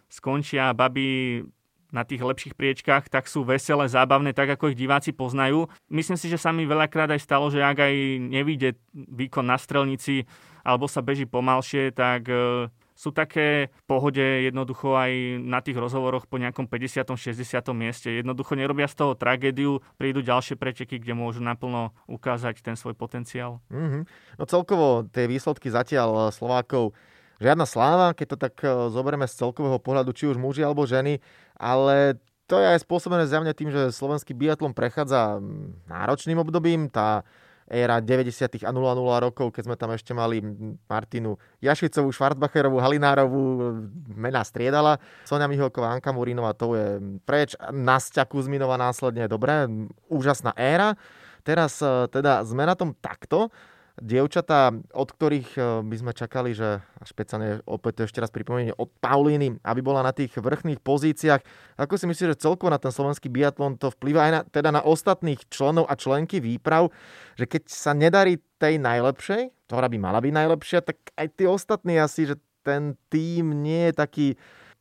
skončia 0.08 0.72
baby 0.72 1.44
na 1.92 2.04
tých 2.08 2.24
lepších 2.24 2.56
priečkách, 2.56 3.10
tak 3.10 3.28
sú 3.28 3.48
veselé, 3.48 3.88
zábavné, 3.88 4.36
tak 4.36 4.54
ako 4.54 4.72
ich 4.72 4.80
diváci 4.80 5.16
poznajú. 5.16 5.72
Myslím 5.88 6.20
si, 6.20 6.28
že 6.28 6.40
sa 6.40 6.52
mi 6.52 6.68
veľakrát 6.68 7.12
aj 7.12 7.22
stalo, 7.24 7.48
že 7.48 7.64
ak 7.64 7.80
aj 7.80 7.96
nevíde 8.28 8.76
výkon 8.94 9.48
na 9.48 9.56
strelnici 9.56 10.28
alebo 10.68 10.88
sa 10.88 11.00
beží 11.00 11.24
pomalšie, 11.28 11.96
tak 11.96 12.28
e, 12.28 12.68
sú 12.98 13.13
také 13.13 13.70
pohode 13.86 14.20
jednoducho 14.20 14.98
aj 14.98 15.38
na 15.46 15.62
tých 15.62 15.77
rozhovoroch 15.77 16.25
po 16.25 16.42
nejakom 16.42 16.66
50. 16.66 17.13
60. 17.13 17.38
mieste. 17.77 18.10
Jednoducho 18.10 18.58
nerobia 18.58 18.89
z 18.89 18.98
toho 18.98 19.13
tragédiu, 19.13 19.86
prídu 20.01 20.25
ďalšie 20.25 20.58
preteky, 20.58 20.98
kde 20.98 21.13
môžu 21.13 21.46
naplno 21.46 21.94
ukázať 22.10 22.66
ten 22.66 22.74
svoj 22.74 22.98
potenciál. 22.98 23.62
Mm-hmm. 23.70 24.04
No 24.42 24.44
celkovo 24.50 25.06
tie 25.13 25.30
výsledky 25.30 25.70
zatiaľ 25.70 26.10
eh, 26.10 26.22
Slovákov 26.34 26.98
žiadna 27.38 27.70
sláva, 27.70 28.18
keď 28.18 28.27
to 28.34 28.38
tak 28.42 28.56
eh, 28.66 28.74
zoberieme 28.89 29.30
z 29.30 29.38
celkového 29.38 29.77
pohľadu, 29.77 30.18
či 30.18 30.25
už 30.25 30.42
muži 30.42 30.66
alebo 30.66 30.89
ženy, 30.89 31.22
ale 31.54 32.18
to 32.48 32.58
je 32.58 32.66
aj 32.66 32.82
spôsobené 32.82 33.27
zjavne 33.27 33.51
tým, 33.51 33.70
že 33.70 33.92
slovenský 33.92 34.32
biatlon 34.32 34.72
prechádza 34.72 35.38
mm, 35.38 35.92
náročným 35.92 36.39
obdobím. 36.39 36.88
Tá 36.88 37.27
éra 37.68 38.00
90. 38.00 38.64
a 38.64 38.72
00 38.72 39.28
rokov, 39.28 39.52
keď 39.52 39.64
sme 39.68 39.76
tam 39.76 39.92
ešte 39.92 40.16
mali 40.16 40.40
Martinu 40.88 41.36
Jašicovú, 41.60 42.16
Švartbacherovú, 42.16 42.80
Halinárovú, 42.80 43.76
mená 44.16 44.42
striedala. 44.48 44.98
Sonia 45.28 45.52
Miholková, 45.52 45.92
Anka 45.92 46.16
Murinová, 46.16 46.56
to 46.56 46.74
je 46.74 47.00
preč. 47.28 47.60
Nastia 47.72 48.24
Kuzminová 48.24 48.80
následne, 48.80 49.28
dobré, 49.28 49.68
úžasná 50.08 50.56
éra. 50.56 50.96
Teraz 51.44 51.80
e, 51.80 52.12
teda 52.12 52.44
sme 52.44 52.68
na 52.68 52.76
tom 52.76 52.96
takto. 52.96 53.52
Dievčatá, 53.98 54.72
od 54.94 55.10
ktorých 55.10 55.50
e, 55.58 55.62
by 55.82 55.96
sme 55.98 56.12
čakali, 56.13 56.54
že 56.54 56.86
špeciálne 57.01 57.66
opäť 57.66 57.92
to 57.98 58.01
ešte 58.06 58.22
raz 58.22 58.30
pripomenie 58.30 58.74
od 58.77 58.94
Paulíny, 59.01 59.58
aby 59.66 59.82
bola 59.82 60.06
na 60.06 60.13
tých 60.13 60.38
vrchných 60.38 60.82
pozíciách. 60.82 61.42
Ako 61.82 61.98
si 61.98 62.06
myslíš, 62.06 62.38
že 62.38 62.44
celkovo 62.46 62.70
na 62.70 62.77
ten 62.77 62.94
slovenský 62.94 63.27
biatlon 63.27 63.82
to 63.82 63.89
vplyvá 63.89 64.30
aj 64.30 64.32
na, 64.32 64.42
teda 64.46 64.70
na 64.70 64.82
ostatných 64.86 65.42
členov 65.50 65.89
a 65.89 65.98
členky 65.98 66.38
výprav, 66.38 66.94
že 67.34 67.50
keď 67.50 67.63
sa 67.70 67.98
nedarí 67.98 68.38
tej 68.62 68.77
najlepšej, 68.77 69.50
ktorá 69.66 69.89
by 69.89 69.98
mala 69.98 70.22
byť 70.22 70.34
najlepšia, 70.34 70.80
tak 70.86 70.98
aj 71.18 71.27
tí 71.34 71.44
ostatní 71.50 71.98
asi, 71.98 72.30
že 72.30 72.36
ten 72.62 72.94
tým 73.10 73.66
nie 73.66 73.89
je 73.89 73.94
taký 73.98 74.27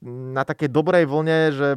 na 0.04 0.44
takej 0.44 0.68
dobrej 0.68 1.08
vlne, 1.08 1.38
že 1.56 1.68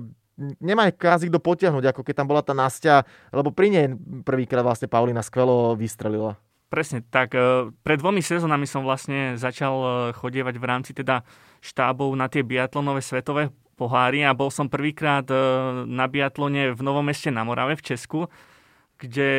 nemá 0.59 0.91
kvázi 0.91 1.27
kto 1.27 1.39
potiahnuť, 1.39 1.91
ako 1.91 2.01
keď 2.03 2.15
tam 2.15 2.27
bola 2.27 2.43
tá 2.43 2.55
Nastia, 2.55 3.03
lebo 3.31 3.51
pri 3.51 3.67
nej 3.71 3.85
prvýkrát 4.23 4.63
vlastne 4.63 4.91
Paulina 4.91 5.23
skvelo 5.23 5.75
vystrelila. 5.75 6.39
Presne, 6.69 7.01
tak 7.01 7.33
e, 7.33 7.73
pred 7.81 7.97
dvomi 7.97 8.21
sezónami 8.21 8.69
som 8.69 8.85
vlastne 8.85 9.33
začal 9.41 9.73
e, 9.73 9.89
chodievať 10.13 10.55
v 10.61 10.65
rámci 10.69 10.91
teda 10.93 11.25
štábov 11.65 12.13
na 12.13 12.29
tie 12.29 12.45
biatlonové 12.45 13.01
svetové 13.01 13.49
pohári 13.73 14.21
a 14.21 14.37
bol 14.37 14.53
som 14.53 14.69
prvýkrát 14.69 15.25
e, 15.25 15.35
na 15.89 16.05
biatlone 16.05 16.77
v 16.77 16.81
Novom 16.85 17.01
meste 17.01 17.33
na 17.33 17.41
Morave 17.41 17.73
v 17.73 17.85
Česku, 17.89 18.29
kde 19.01 19.29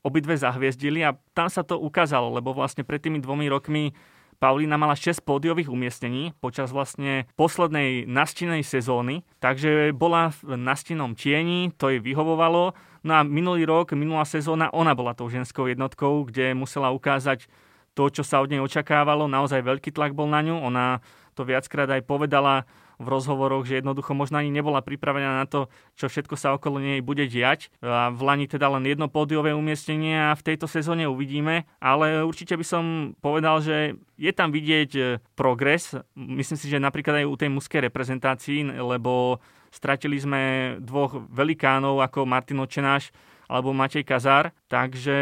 obidve 0.00 0.40
zahviezdili 0.40 1.04
a 1.04 1.12
tam 1.36 1.52
sa 1.52 1.60
to 1.60 1.76
ukázalo, 1.76 2.32
lebo 2.32 2.56
vlastne 2.56 2.88
pred 2.88 3.04
tými 3.04 3.20
dvomi 3.20 3.52
rokmi 3.52 3.92
Paulína 4.38 4.78
mala 4.78 4.94
6 4.94 5.26
pódiových 5.26 5.66
umiestnení 5.66 6.30
počas 6.38 6.70
vlastne 6.70 7.26
poslednej 7.34 8.06
nastinej 8.06 8.62
sezóny, 8.62 9.26
takže 9.42 9.90
bola 9.90 10.30
v 10.30 10.54
nastinom 10.54 11.18
tieni, 11.18 11.74
to 11.74 11.90
jej 11.90 11.98
vyhovovalo. 11.98 12.70
No 13.08 13.16
a 13.16 13.24
minulý 13.24 13.64
rok, 13.64 13.96
minulá 13.96 14.28
sezóna, 14.28 14.68
ona 14.68 14.92
bola 14.92 15.16
tou 15.16 15.32
ženskou 15.32 15.64
jednotkou, 15.64 16.28
kde 16.28 16.52
musela 16.52 16.92
ukázať 16.92 17.48
to, 17.96 18.12
čo 18.12 18.20
sa 18.20 18.44
od 18.44 18.52
nej 18.52 18.60
očakávalo. 18.60 19.24
Naozaj 19.24 19.64
veľký 19.64 19.96
tlak 19.96 20.12
bol 20.12 20.28
na 20.28 20.44
ňu. 20.44 20.60
Ona 20.60 21.00
to 21.32 21.48
viackrát 21.48 21.88
aj 21.88 22.04
povedala 22.04 22.68
v 23.00 23.06
rozhovoroch, 23.08 23.64
že 23.64 23.80
jednoducho 23.80 24.12
možno 24.12 24.42
ani 24.42 24.52
nebola 24.52 24.82
pripravená 24.82 25.40
na 25.40 25.46
to, 25.48 25.70
čo 25.94 26.10
všetko 26.10 26.34
sa 26.34 26.52
okolo 26.52 26.82
nej 26.82 27.00
bude 27.00 27.24
diať. 27.30 27.72
A 27.80 28.12
v 28.12 28.20
Lani 28.20 28.44
teda 28.44 28.68
len 28.68 28.84
jedno 28.84 29.08
pódiové 29.08 29.56
umiestnenie 29.56 30.28
a 30.28 30.36
v 30.36 30.44
tejto 30.44 30.68
sezóne 30.68 31.08
uvidíme, 31.08 31.64
ale 31.80 32.26
určite 32.26 32.58
by 32.58 32.66
som 32.66 32.84
povedal, 33.22 33.62
že 33.62 33.96
je 34.18 34.32
tam 34.34 34.50
vidieť 34.50 34.90
e, 34.98 35.02
progres. 35.38 35.94
Myslím 36.18 36.58
si, 36.58 36.66
že 36.66 36.82
napríklad 36.82 37.22
aj 37.22 37.26
u 37.30 37.38
tej 37.38 37.50
mužskej 37.54 37.86
reprezentácii, 37.86 38.82
lebo 38.82 39.38
stratili 39.68 40.18
sme 40.20 40.42
dvoch 40.80 41.24
velikánov 41.28 42.00
ako 42.04 42.28
Martin 42.28 42.60
Očenáš 42.62 43.12
alebo 43.48 43.72
Matej 43.72 44.04
Kazár, 44.04 44.52
takže 44.68 45.16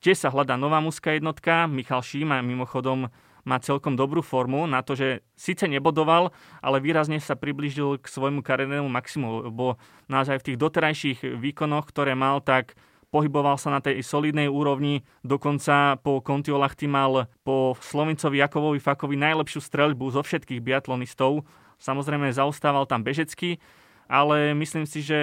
tiež 0.00 0.16
sa 0.16 0.32
hľadá 0.32 0.56
nová 0.56 0.80
mužská 0.80 1.12
jednotka. 1.12 1.68
Michal 1.68 2.00
Šíma 2.00 2.40
mimochodom 2.40 3.12
má 3.46 3.62
celkom 3.62 3.94
dobrú 3.94 4.26
formu 4.26 4.66
na 4.66 4.82
to, 4.82 4.98
že 4.98 5.22
síce 5.38 5.70
nebodoval, 5.70 6.34
ale 6.58 6.82
výrazne 6.82 7.22
sa 7.22 7.38
priblížil 7.38 8.02
k 8.02 8.06
svojmu 8.10 8.42
kariérnemu 8.42 8.90
maximu, 8.90 9.52
lebo 9.52 9.78
naozaj 10.10 10.42
v 10.42 10.46
tých 10.50 10.58
doterajších 10.58 11.18
výkonoch, 11.38 11.86
ktoré 11.86 12.18
mal, 12.18 12.42
tak 12.42 12.74
pohyboval 13.14 13.54
sa 13.54 13.70
na 13.70 13.78
tej 13.78 14.02
solidnej 14.02 14.50
úrovni, 14.50 15.06
dokonca 15.22 15.94
po 16.02 16.18
Kontiolachty 16.18 16.90
mal 16.90 17.30
po 17.46 17.78
Slovincovi 17.78 18.42
Jakovovi 18.42 18.82
Fakovi 18.82 19.14
najlepšiu 19.14 19.62
streľbu 19.62 20.10
zo 20.10 20.26
všetkých 20.26 20.58
biatlonistov. 20.58 21.46
Samozrejme 21.78 22.34
zaostával 22.34 22.88
tam 22.90 23.06
Bežecký, 23.06 23.62
ale 24.06 24.54
myslím 24.54 24.86
si, 24.86 25.02
že 25.02 25.20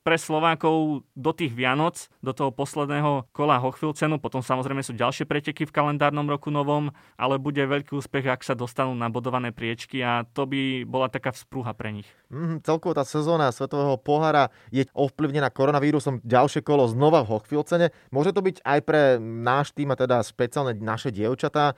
pre 0.00 0.16
Slovákov 0.16 1.04
do 1.12 1.32
tých 1.36 1.52
Vianoc, 1.52 2.08
do 2.24 2.32
toho 2.32 2.48
posledného 2.48 3.28
kola 3.36 3.60
Hochfilcenu, 3.60 4.16
potom 4.16 4.40
samozrejme 4.40 4.80
sú 4.80 4.96
ďalšie 4.96 5.28
preteky 5.28 5.68
v 5.68 5.74
kalendárnom 5.76 6.24
roku 6.24 6.48
novom, 6.48 6.88
ale 7.20 7.36
bude 7.36 7.60
veľký 7.60 7.92
úspech, 8.00 8.24
ak 8.32 8.40
sa 8.40 8.56
dostanú 8.56 8.96
na 8.96 9.12
bodované 9.12 9.52
priečky 9.52 10.00
a 10.00 10.24
to 10.32 10.48
by 10.48 10.88
bola 10.88 11.12
taká 11.12 11.36
vzprúha 11.36 11.76
pre 11.76 11.92
nich. 11.92 12.08
Mm, 12.32 12.64
celkovo 12.64 12.96
tá 12.96 13.04
sezóna 13.04 13.52
Svetového 13.52 14.00
pohára 14.00 14.48
je 14.72 14.88
ovplyvnená 14.96 15.52
koronavírusom 15.52 16.24
ďalšie 16.24 16.64
kolo 16.64 16.88
znova 16.88 17.20
v 17.20 17.36
Hochfilcene. 17.36 17.92
Môže 18.08 18.32
to 18.32 18.40
byť 18.40 18.64
aj 18.64 18.80
pre 18.80 19.20
náš 19.20 19.76
tým 19.76 19.92
a 19.92 20.00
teda 20.00 20.24
špeciálne 20.24 20.80
naše 20.80 21.12
dievčatá 21.12 21.70
e, 21.70 21.74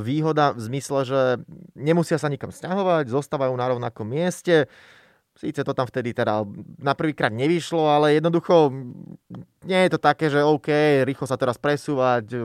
výhoda 0.00 0.56
v 0.56 0.64
zmysle, 0.64 1.04
že 1.04 1.20
nemusia 1.76 2.16
sa 2.16 2.32
nikam 2.32 2.48
stiahovať, 2.48 3.12
zostávajú 3.12 3.52
na 3.52 3.68
rovnakom 3.68 4.08
mieste, 4.08 4.64
Síce 5.38 5.62
to 5.62 5.70
tam 5.70 5.86
vtedy 5.86 6.10
teda 6.10 6.42
na 6.82 6.98
prvýkrát 6.98 7.30
nevyšlo, 7.30 7.86
ale 7.86 8.18
jednoducho 8.18 8.74
nie 9.62 9.80
je 9.86 9.90
to 9.94 10.02
také, 10.02 10.26
že 10.34 10.42
OK, 10.42 10.66
rýchlo 11.06 11.30
sa 11.30 11.38
teraz 11.38 11.54
presúvať, 11.54 12.42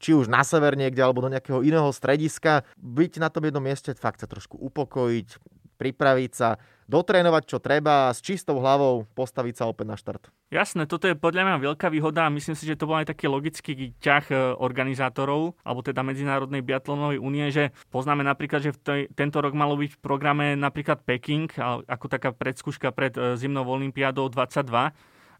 či 0.00 0.16
už 0.16 0.24
na 0.24 0.40
sever 0.40 0.72
niekde, 0.72 1.04
alebo 1.04 1.20
do 1.20 1.28
nejakého 1.28 1.60
iného 1.60 1.92
strediska. 1.92 2.64
Byť 2.80 3.20
na 3.20 3.28
tom 3.28 3.44
jednom 3.44 3.60
mieste, 3.60 3.92
fakt 3.92 4.24
sa 4.24 4.28
trošku 4.30 4.56
upokojiť, 4.56 5.36
pripraviť 5.80 6.32
sa, 6.36 6.60
dotrénovať 6.84 7.42
čo 7.48 7.58
treba 7.62 8.10
a 8.10 8.12
s 8.12 8.20
čistou 8.20 8.60
hlavou 8.60 9.08
postaviť 9.16 9.54
sa 9.56 9.64
opäť 9.70 9.86
na 9.88 9.96
štart. 9.96 10.28
Jasné, 10.52 10.84
toto 10.84 11.08
je 11.08 11.16
podľa 11.16 11.46
mňa 11.46 11.56
veľká 11.72 11.88
výhoda 11.88 12.26
a 12.26 12.34
myslím 12.34 12.58
si, 12.58 12.68
že 12.68 12.76
to 12.76 12.84
bol 12.90 13.00
aj 13.00 13.08
taký 13.08 13.30
logický 13.30 13.96
ťah 14.02 14.24
e, 14.28 14.34
organizátorov, 14.58 15.56
alebo 15.62 15.80
teda 15.80 16.02
Medzinárodnej 16.02 16.60
biatlonovej 16.60 17.22
únie, 17.22 17.48
že 17.54 17.70
poznáme 17.94 18.26
napríklad, 18.26 18.60
že 18.60 18.74
v 18.74 18.78
tej, 18.82 19.00
tento 19.14 19.40
rok 19.40 19.54
malo 19.56 19.78
byť 19.78 19.96
v 19.96 20.02
programe 20.02 20.46
napríklad 20.58 21.00
Peking, 21.06 21.48
ako 21.86 22.06
taká 22.10 22.34
predskúška 22.34 22.90
pred 22.90 23.14
e, 23.14 23.38
zimnou 23.38 23.64
olympiádou 23.64 24.26
22, 24.26 24.66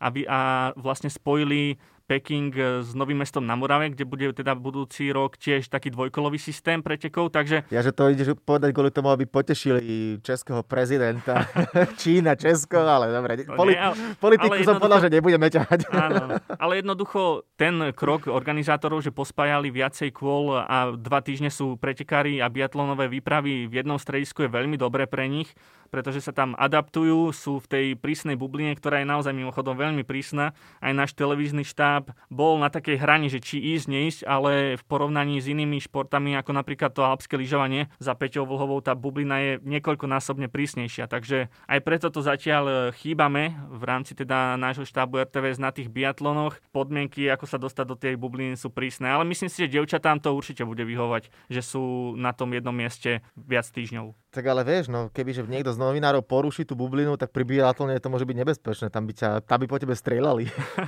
aby 0.00 0.24
a 0.24 0.72
vlastne 0.80 1.12
spojili 1.12 1.76
Peking 2.10 2.50
e, 2.58 2.82
s 2.82 2.90
Novým 2.98 3.22
mestom 3.22 3.46
na 3.46 3.54
Morave, 3.54 3.94
kde 3.94 4.02
bude 4.02 4.26
teda 4.34 4.58
budúci 4.58 5.14
rok 5.14 5.38
tiež 5.38 5.70
taký 5.70 5.94
dvojkolový 5.94 6.42
systém 6.42 6.82
pretekov, 6.82 7.30
takže... 7.30 7.62
Ja, 7.70 7.86
že 7.86 7.94
to 7.94 8.10
ideš 8.10 8.34
povedať 8.42 8.74
kvôli 8.74 8.90
tomu, 8.90 9.14
aby 9.14 9.30
potešili 9.30 10.18
českého 10.18 10.66
prezidenta. 10.66 11.46
Čína, 12.02 12.34
Česko, 12.34 12.82
ale 12.82 13.14
dobre. 13.14 13.46
No 13.46 13.54
Poli- 13.54 13.78
nie, 13.78 14.18
politiku 14.18 14.58
ale 14.58 14.66
som 14.66 14.74
jednoducho... 14.74 14.82
povedal, 14.82 15.00
že 15.06 15.10
nebudeme 15.14 15.46
ťahať. 15.46 15.80
Áno, 15.94 16.22
ale 16.66 16.72
jednoducho 16.82 17.46
ten 17.54 17.94
krok 17.94 18.26
organizátorov, 18.26 19.06
že 19.06 19.14
pospájali 19.14 19.70
viacej 19.70 20.10
kôl 20.10 20.58
a 20.58 20.90
dva 20.98 21.22
týždne 21.22 21.54
sú 21.54 21.78
pretekári 21.78 22.42
a 22.42 22.50
biatlonové 22.50 23.06
výpravy 23.06 23.70
v 23.70 23.86
jednom 23.86 24.02
stredisku 24.02 24.42
je 24.42 24.50
veľmi 24.50 24.74
dobré 24.74 25.06
pre 25.06 25.30
nich 25.30 25.54
pretože 25.90 26.22
sa 26.22 26.32
tam 26.32 26.54
adaptujú, 26.56 27.34
sú 27.34 27.58
v 27.60 27.66
tej 27.66 27.86
prísnej 27.98 28.38
bubline, 28.38 28.72
ktorá 28.78 29.02
je 29.02 29.10
naozaj 29.10 29.34
mimochodom 29.34 29.74
veľmi 29.74 30.06
prísna. 30.06 30.54
Aj 30.78 30.94
náš 30.94 31.12
televízny 31.18 31.66
štáb 31.66 32.14
bol 32.30 32.56
na 32.62 32.70
takej 32.70 32.96
hrani, 32.96 33.28
že 33.28 33.42
či 33.42 33.58
ísť, 33.76 33.86
neísť, 33.90 34.20
ale 34.24 34.78
v 34.78 34.82
porovnaní 34.86 35.42
s 35.42 35.50
inými 35.50 35.82
športami, 35.82 36.38
ako 36.38 36.54
napríklad 36.54 36.94
to 36.94 37.02
alpské 37.02 37.34
lyžovanie 37.34 37.90
za 37.98 38.14
Peťou 38.14 38.46
Vlhovou, 38.46 38.78
tá 38.80 38.94
bublina 38.94 39.42
je 39.42 39.52
niekoľkonásobne 39.66 40.46
prísnejšia. 40.46 41.10
Takže 41.10 41.50
aj 41.66 41.78
preto 41.82 42.08
to 42.08 42.22
zatiaľ 42.22 42.64
e, 42.64 42.74
chýbame 42.94 43.58
v 43.68 43.82
rámci 43.82 44.14
teda 44.14 44.54
nášho 44.54 44.86
štábu 44.86 45.26
RTVS 45.26 45.58
na 45.58 45.74
tých 45.74 45.90
biatlonoch. 45.90 46.62
Podmienky, 46.70 47.26
ako 47.26 47.50
sa 47.50 47.58
dostať 47.58 47.86
do 47.86 47.96
tej 47.98 48.14
bubliny 48.14 48.54
sú 48.54 48.70
prísne, 48.70 49.10
ale 49.10 49.26
myslím 49.26 49.50
si, 49.50 49.66
že 49.66 49.74
devčatám 49.74 50.22
to 50.22 50.30
určite 50.30 50.62
bude 50.62 50.86
vyhovať, 50.86 51.28
že 51.50 51.60
sú 51.60 52.14
na 52.14 52.30
tom 52.30 52.54
jednom 52.54 52.72
mieste 52.72 53.26
viac 53.34 53.66
týždňov. 53.66 54.14
Tak 54.30 54.46
ale 54.46 54.62
vieš, 54.62 54.86
no 54.86 55.10
kebyže 55.10 55.42
niekto 55.50 55.74
z 55.74 55.78
novinárov 55.82 56.22
poruší 56.22 56.62
tú 56.62 56.78
bublinu, 56.78 57.18
tak 57.18 57.34
pri 57.34 57.42
biatlone 57.42 57.98
to 57.98 58.06
môže 58.06 58.22
byť 58.22 58.36
nebezpečné. 58.38 58.86
Tam 58.86 59.02
by, 59.02 59.12
ťa, 59.18 59.28
tam 59.42 59.58
by 59.58 59.66
po 59.66 59.82
tebe 59.82 59.98
strieľali. 59.98 60.46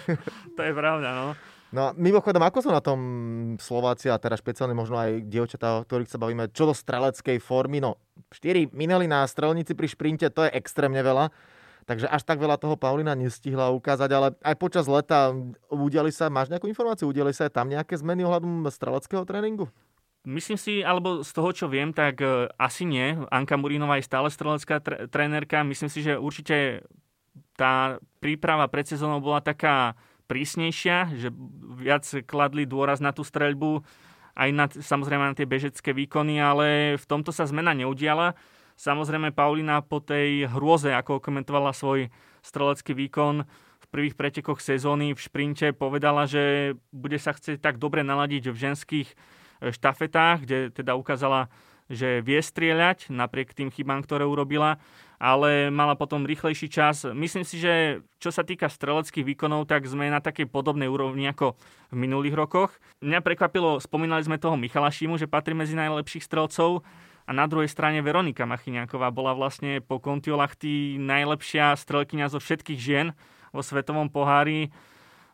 to 0.57 0.61
je 0.63 0.73
pravda, 0.73 1.09
no. 1.11 1.27
No 1.73 1.91
mimochodom, 1.97 2.45
ako 2.45 2.69
sú 2.69 2.71
na 2.71 2.85
tom 2.85 3.01
Slováci 3.57 4.13
a 4.13 4.21
teda 4.21 4.37
špeciálne 4.37 4.77
možno 4.77 5.01
aj 5.01 5.25
dievčatá, 5.25 5.81
o 5.81 5.85
ktorých 5.89 6.13
sa 6.13 6.21
bavíme, 6.21 6.53
čo 6.53 6.69
do 6.69 6.77
streleckej 6.77 7.41
formy? 7.41 7.81
No, 7.81 7.97
4 8.31 8.71
minuli 8.77 9.09
na 9.09 9.25
strelnici 9.25 9.73
pri 9.73 9.89
šprinte, 9.89 10.29
to 10.29 10.45
je 10.47 10.53
extrémne 10.53 11.01
veľa. 11.01 11.33
Takže 11.83 12.07
až 12.07 12.23
tak 12.23 12.39
veľa 12.39 12.63
toho 12.63 12.79
Paulina 12.79 13.17
nestihla 13.19 13.75
ukázať, 13.75 14.11
ale 14.15 14.29
aj 14.39 14.55
počas 14.55 14.87
leta 14.87 15.35
udiali 15.67 16.15
sa, 16.15 16.31
máš 16.31 16.47
nejakú 16.47 16.71
informáciu, 16.71 17.11
udiali 17.11 17.35
sa 17.35 17.51
aj 17.51 17.59
tam 17.59 17.67
nejaké 17.67 17.99
zmeny 17.99 18.23
ohľadom 18.23 18.71
streleckého 18.71 19.27
tréningu? 19.27 19.67
Myslím 20.23 20.55
si, 20.55 20.87
alebo 20.87 21.27
z 21.27 21.31
toho, 21.35 21.51
čo 21.51 21.67
viem, 21.67 21.91
tak 21.91 22.23
e, 22.23 22.47
asi 22.55 22.87
nie. 22.87 23.19
Anka 23.27 23.59
Murínová 23.59 23.99
je 23.99 24.07
stále 24.07 24.31
strelecká 24.31 24.79
tr- 24.79 25.11
trénerka. 25.11 25.67
Myslím 25.67 25.91
si, 25.91 25.99
že 25.99 26.15
určite 26.15 26.87
tá 27.59 27.99
príprava 28.23 28.71
pred 28.71 28.87
sezónou 28.87 29.19
bola 29.19 29.43
taká 29.43 29.99
prísnejšia, 30.31 31.19
že 31.19 31.29
viac 31.75 32.07
kladli 32.25 32.65
dôraz 32.71 33.03
na 33.03 33.11
tú 33.11 33.27
streľbu, 33.27 33.83
aj 34.39 34.51
na, 34.55 34.67
samozrejme 34.71 35.25
na 35.27 35.37
tie 35.37 35.45
bežecké 35.45 35.91
výkony, 35.93 36.39
ale 36.39 36.97
v 36.97 37.05
tomto 37.05 37.35
sa 37.35 37.45
zmena 37.45 37.75
neudiala. 37.75 38.39
Samozrejme 38.81 39.35
Paulina 39.37 39.85
po 39.85 40.01
tej 40.01 40.49
hrôze, 40.49 40.95
ako 40.95 41.21
komentovala 41.21 41.77
svoj 41.77 42.09
strelecký 42.41 42.97
výkon 42.97 43.45
v 43.83 43.87
prvých 43.93 44.17
pretekoch 44.17 44.63
sezóny 44.63 45.13
v 45.13 45.21
šprinte, 45.21 45.75
povedala, 45.77 46.25
že 46.25 46.75
bude 46.95 47.19
sa 47.21 47.37
chcieť 47.37 47.61
tak 47.61 47.77
dobre 47.77 48.01
naladiť 48.07 48.49
v 48.49 48.57
ženských 48.57 49.09
štafetách, 49.71 50.43
kde 50.43 50.59
teda 50.75 50.99
ukázala, 50.99 51.47
že 51.93 52.25
vie 52.25 52.41
strieľať 52.41 53.13
napriek 53.13 53.55
tým 53.55 53.71
chybám, 53.71 54.03
ktoré 54.03 54.27
urobila, 54.27 54.81
ale 55.23 55.71
mala 55.71 55.95
potom 55.95 56.27
rýchlejší 56.27 56.67
čas. 56.67 57.07
Myslím 57.07 57.47
si, 57.47 57.63
že 57.63 58.03
čo 58.19 58.35
sa 58.35 58.43
týka 58.43 58.67
streleckých 58.67 59.23
výkonov, 59.23 59.71
tak 59.71 59.87
sme 59.87 60.11
na 60.11 60.19
takej 60.19 60.51
podobnej 60.51 60.91
úrovni 60.91 61.31
ako 61.31 61.55
v 61.93 61.95
minulých 61.95 62.35
rokoch. 62.35 62.75
Mňa 63.05 63.23
prekvapilo, 63.23 63.79
spomínali 63.79 64.27
sme 64.27 64.41
toho 64.41 64.59
Michala 64.59 64.91
Šimu, 64.91 65.21
že 65.21 65.31
patrí 65.31 65.55
medzi 65.55 65.79
najlepších 65.79 66.27
strelcov 66.27 66.83
a 67.23 67.31
na 67.31 67.47
druhej 67.47 67.71
strane 67.71 68.03
Veronika 68.03 68.49
Machyňáková 68.49 69.15
bola 69.15 69.31
vlastne 69.37 69.79
po 69.79 70.03
Kontiolachty 70.03 70.99
najlepšia 70.99 71.79
strelkyňa 71.79 72.27
zo 72.27 72.43
všetkých 72.43 72.81
žien 72.83 73.15
vo 73.55 73.63
svetovom 73.63 74.11
pohári 74.11 74.75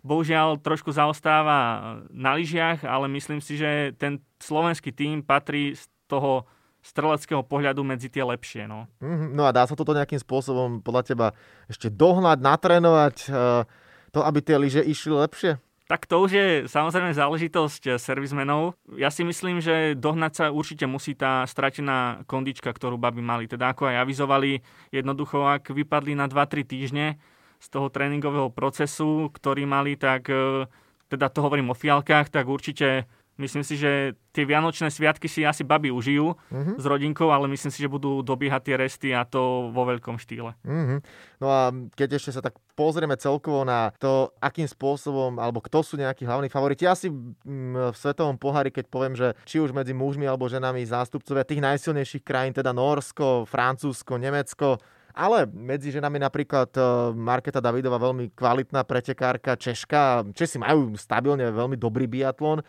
bohužiaľ 0.02 0.62
trošku 0.62 0.94
zaostáva 0.94 2.00
na 2.10 2.34
lyžiach, 2.38 2.86
ale 2.86 3.10
myslím 3.12 3.42
si, 3.42 3.58
že 3.58 3.94
ten 3.98 4.22
slovenský 4.38 4.94
tým 4.94 5.22
patrí 5.22 5.74
z 5.74 5.86
toho 6.06 6.46
streleckého 6.82 7.42
pohľadu 7.42 7.82
medzi 7.82 8.08
tie 8.08 8.22
lepšie. 8.22 8.64
No. 8.70 8.86
Mm-hmm. 9.02 9.30
no 9.34 9.44
a 9.44 9.52
dá 9.52 9.66
sa 9.66 9.74
toto 9.74 9.92
nejakým 9.92 10.22
spôsobom 10.22 10.80
podľa 10.80 11.02
teba 11.04 11.26
ešte 11.66 11.90
dohnať, 11.90 12.38
natrénovať, 12.40 13.16
uh, 13.28 13.66
to, 14.14 14.24
aby 14.24 14.38
tie 14.40 14.56
lyže 14.56 14.82
išli 14.86 15.12
lepšie? 15.12 15.52
Tak 15.88 16.04
to 16.04 16.20
už 16.20 16.30
je 16.36 16.46
samozrejme 16.68 17.16
záležitosť 17.16 17.96
servismenov. 17.96 18.76
Ja 19.00 19.08
si 19.08 19.24
myslím, 19.24 19.64
že 19.64 19.96
dohnať 19.96 20.32
sa 20.36 20.44
určite 20.52 20.84
musí 20.84 21.16
tá 21.16 21.48
stratená 21.48 22.28
kondička, 22.28 22.68
ktorú 22.68 23.00
baby 23.00 23.24
mali. 23.24 23.48
Teda 23.48 23.72
ako 23.72 23.88
aj 23.88 24.04
avizovali, 24.04 24.60
jednoducho 24.92 25.48
ak 25.48 25.72
vypadli 25.72 26.12
na 26.12 26.28
2-3 26.28 26.68
týždne, 26.68 27.16
z 27.58 27.66
toho 27.68 27.90
tréningového 27.90 28.48
procesu, 28.54 29.30
ktorý 29.34 29.66
mali, 29.66 29.98
tak 29.98 30.30
e, 30.30 30.66
teda 31.10 31.26
to 31.28 31.42
hovorím 31.42 31.74
o 31.74 31.78
fialkách, 31.78 32.30
tak 32.30 32.46
určite 32.46 33.10
myslím 33.38 33.62
si, 33.62 33.78
že 33.78 34.18
tie 34.34 34.42
Vianočné 34.42 34.90
sviatky 34.90 35.30
si 35.30 35.46
asi 35.46 35.62
baby 35.62 35.94
užijú 35.94 36.34
mm-hmm. 36.34 36.76
s 36.76 36.84
rodinkou, 36.84 37.30
ale 37.30 37.46
myslím 37.48 37.70
si, 37.70 37.80
že 37.80 37.90
budú 37.90 38.20
dobiehať 38.20 38.62
tie 38.66 38.76
resty 38.76 39.08
a 39.14 39.22
to 39.22 39.70
vo 39.70 39.86
veľkom 39.86 40.18
štýle. 40.18 40.58
Mm-hmm. 40.66 40.98
No 41.38 41.46
a 41.46 41.70
keď 41.94 42.18
ešte 42.18 42.34
sa 42.34 42.42
tak 42.42 42.58
pozrieme 42.74 43.14
celkovo 43.14 43.62
na 43.62 43.94
to, 44.02 44.34
akým 44.42 44.66
spôsobom, 44.66 45.38
alebo 45.38 45.62
kto 45.62 45.86
sú 45.86 45.94
nejakí 45.96 46.26
hlavní 46.26 46.50
favoriti, 46.50 46.84
asi 46.84 47.08
v 47.10 47.94
svetovom 47.94 48.36
pohári, 48.36 48.74
keď 48.74 48.90
poviem, 48.90 49.14
že 49.14 49.38
či 49.46 49.62
už 49.62 49.70
medzi 49.70 49.94
mužmi 49.94 50.26
alebo 50.26 50.50
ženami 50.50 50.82
zástupcovia 50.82 51.46
tých 51.46 51.62
najsilnejších 51.62 52.26
krajín, 52.26 52.52
teda 52.52 52.74
Norsko, 52.74 53.46
Francúzsko, 53.46 54.18
Nemecko, 54.18 54.82
ale 55.18 55.50
medzi 55.50 55.90
ženami 55.90 56.22
napríklad 56.22 56.70
e, 56.78 56.82
Marketa 57.18 57.58
Davidova 57.58 57.98
veľmi 57.98 58.30
kvalitná 58.38 58.86
pretekárka 58.86 59.58
Češka. 59.58 60.30
Česi 60.30 60.62
majú 60.62 60.94
stabilne 60.94 61.50
veľmi 61.50 61.74
dobrý 61.74 62.06
biatlon 62.06 62.62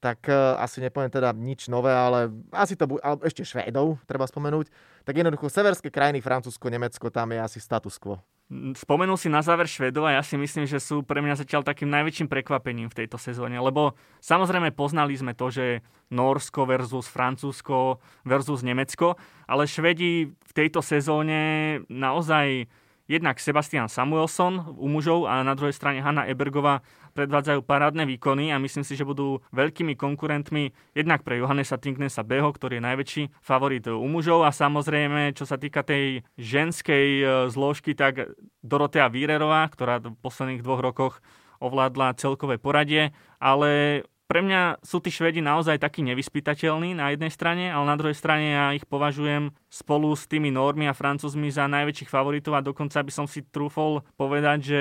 tak 0.00 0.26
uh, 0.32 0.56
asi 0.56 0.80
nepoviem 0.80 1.12
teda 1.12 1.36
nič 1.36 1.68
nové, 1.68 1.92
ale 1.92 2.32
asi 2.56 2.72
to 2.72 2.88
bude, 2.88 3.04
ešte 3.20 3.44
Švédov 3.44 4.00
treba 4.08 4.24
spomenúť. 4.24 4.72
Tak 5.04 5.12
jednoducho 5.12 5.52
severské 5.52 5.92
krajiny, 5.92 6.24
Francúzsko, 6.24 6.72
Nemecko, 6.72 7.12
tam 7.12 7.36
je 7.36 7.38
asi 7.40 7.60
status 7.60 8.00
quo. 8.00 8.16
Spomenul 8.50 9.14
si 9.14 9.30
na 9.30 9.46
záver 9.46 9.70
Švedov 9.70 10.10
a 10.10 10.18
ja 10.18 10.22
si 10.26 10.34
myslím, 10.34 10.66
že 10.66 10.82
sú 10.82 11.06
pre 11.06 11.22
mňa 11.22 11.38
zatiaľ 11.38 11.62
takým 11.62 11.86
najväčším 11.86 12.26
prekvapením 12.26 12.90
v 12.90 12.98
tejto 13.04 13.14
sezóne, 13.14 13.54
lebo 13.62 13.94
samozrejme 14.18 14.74
poznali 14.74 15.14
sme 15.14 15.38
to, 15.38 15.54
že 15.54 15.86
Norsko 16.10 16.66
versus 16.66 17.06
Francúzsko 17.06 18.02
versus 18.26 18.66
Nemecko, 18.66 19.14
ale 19.46 19.70
Švedi 19.70 20.34
v 20.34 20.52
tejto 20.56 20.82
sezóne 20.82 21.38
naozaj 21.86 22.66
jednak 23.10 23.42
Sebastian 23.42 23.90
Samuelson 23.90 24.78
u 24.78 24.86
mužov 24.86 25.26
a 25.26 25.46
na 25.46 25.58
druhej 25.58 25.74
strane 25.74 25.98
Hanna 25.98 26.30
Ebergová 26.30 26.82
predvádzajú 27.12 27.60
parádne 27.66 28.06
výkony 28.06 28.54
a 28.54 28.62
myslím 28.62 28.86
si, 28.86 28.94
že 28.96 29.06
budú 29.06 29.42
veľkými 29.52 29.94
konkurentmi 29.94 30.72
jednak 30.96 31.26
pre 31.26 31.38
Johannesa 31.38 31.76
Tingnesa 31.76 32.22
Beho, 32.22 32.50
ktorý 32.50 32.78
je 32.78 32.86
najväčší 32.86 33.22
favorit 33.42 33.84
u 33.90 34.06
mužov 34.06 34.46
a 34.46 34.54
samozrejme, 34.54 35.34
čo 35.34 35.44
sa 35.44 35.58
týka 35.58 35.82
tej 35.82 36.26
ženskej 36.38 37.06
e, 37.20 37.24
zložky, 37.50 37.92
tak 37.92 38.32
Dorotea 38.62 39.10
Vírerová, 39.10 39.66
ktorá 39.68 40.00
v 40.00 40.16
posledných 40.18 40.64
dvoch 40.64 40.80
rokoch 40.80 41.14
ovládla 41.60 42.16
celkové 42.16 42.56
poradie, 42.56 43.12
ale 43.36 44.02
pre 44.30 44.46
mňa 44.46 44.78
sú 44.86 45.02
tí 45.02 45.10
Švedi 45.10 45.42
naozaj 45.42 45.82
takí 45.82 46.06
nevyspytateľní 46.06 46.94
na 46.94 47.10
jednej 47.10 47.34
strane, 47.34 47.66
ale 47.66 47.82
na 47.82 47.98
druhej 47.98 48.14
strane 48.14 48.54
ja 48.54 48.70
ich 48.70 48.86
považujem 48.86 49.50
spolu 49.66 50.14
s 50.14 50.30
tými 50.30 50.54
Normy 50.54 50.86
a 50.86 50.94
Francúzmi 50.94 51.50
za 51.50 51.66
najväčších 51.66 52.06
favoritov 52.06 52.54
a 52.54 52.62
dokonca 52.62 53.02
by 53.02 53.10
som 53.10 53.26
si 53.26 53.42
trúfol 53.42 54.06
povedať, 54.14 54.58
že 54.62 54.80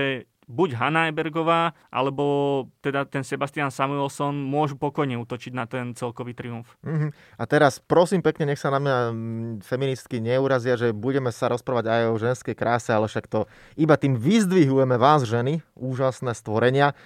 buď 0.50 0.70
Hanna 0.82 1.14
Ebergová, 1.14 1.78
alebo 1.94 2.66
teda 2.82 3.06
ten 3.06 3.22
Sebastian 3.22 3.70
Samuelson 3.70 4.34
môžu 4.34 4.82
pokojne 4.82 5.22
utočiť 5.22 5.54
na 5.54 5.70
ten 5.70 5.94
celkový 5.94 6.34
triumf. 6.34 6.74
Mm-hmm. 6.82 7.38
A 7.38 7.44
teraz 7.46 7.78
prosím 7.78 8.26
pekne, 8.26 8.50
nech 8.50 8.60
sa 8.60 8.74
na 8.74 8.82
mňa 8.82 8.98
feministky 9.62 10.18
neurazia, 10.18 10.74
že 10.74 10.90
budeme 10.90 11.30
sa 11.30 11.54
rozprávať 11.54 11.86
aj 11.86 12.04
o 12.10 12.18
ženskej 12.18 12.58
kráse, 12.58 12.90
ale 12.90 13.06
však 13.06 13.30
to 13.30 13.46
iba 13.78 13.94
tým 13.94 14.18
vyzdvihujeme 14.18 14.98
vás 14.98 15.30
ženy, 15.30 15.62
úžasné 15.78 16.34
stvorenia. 16.34 16.98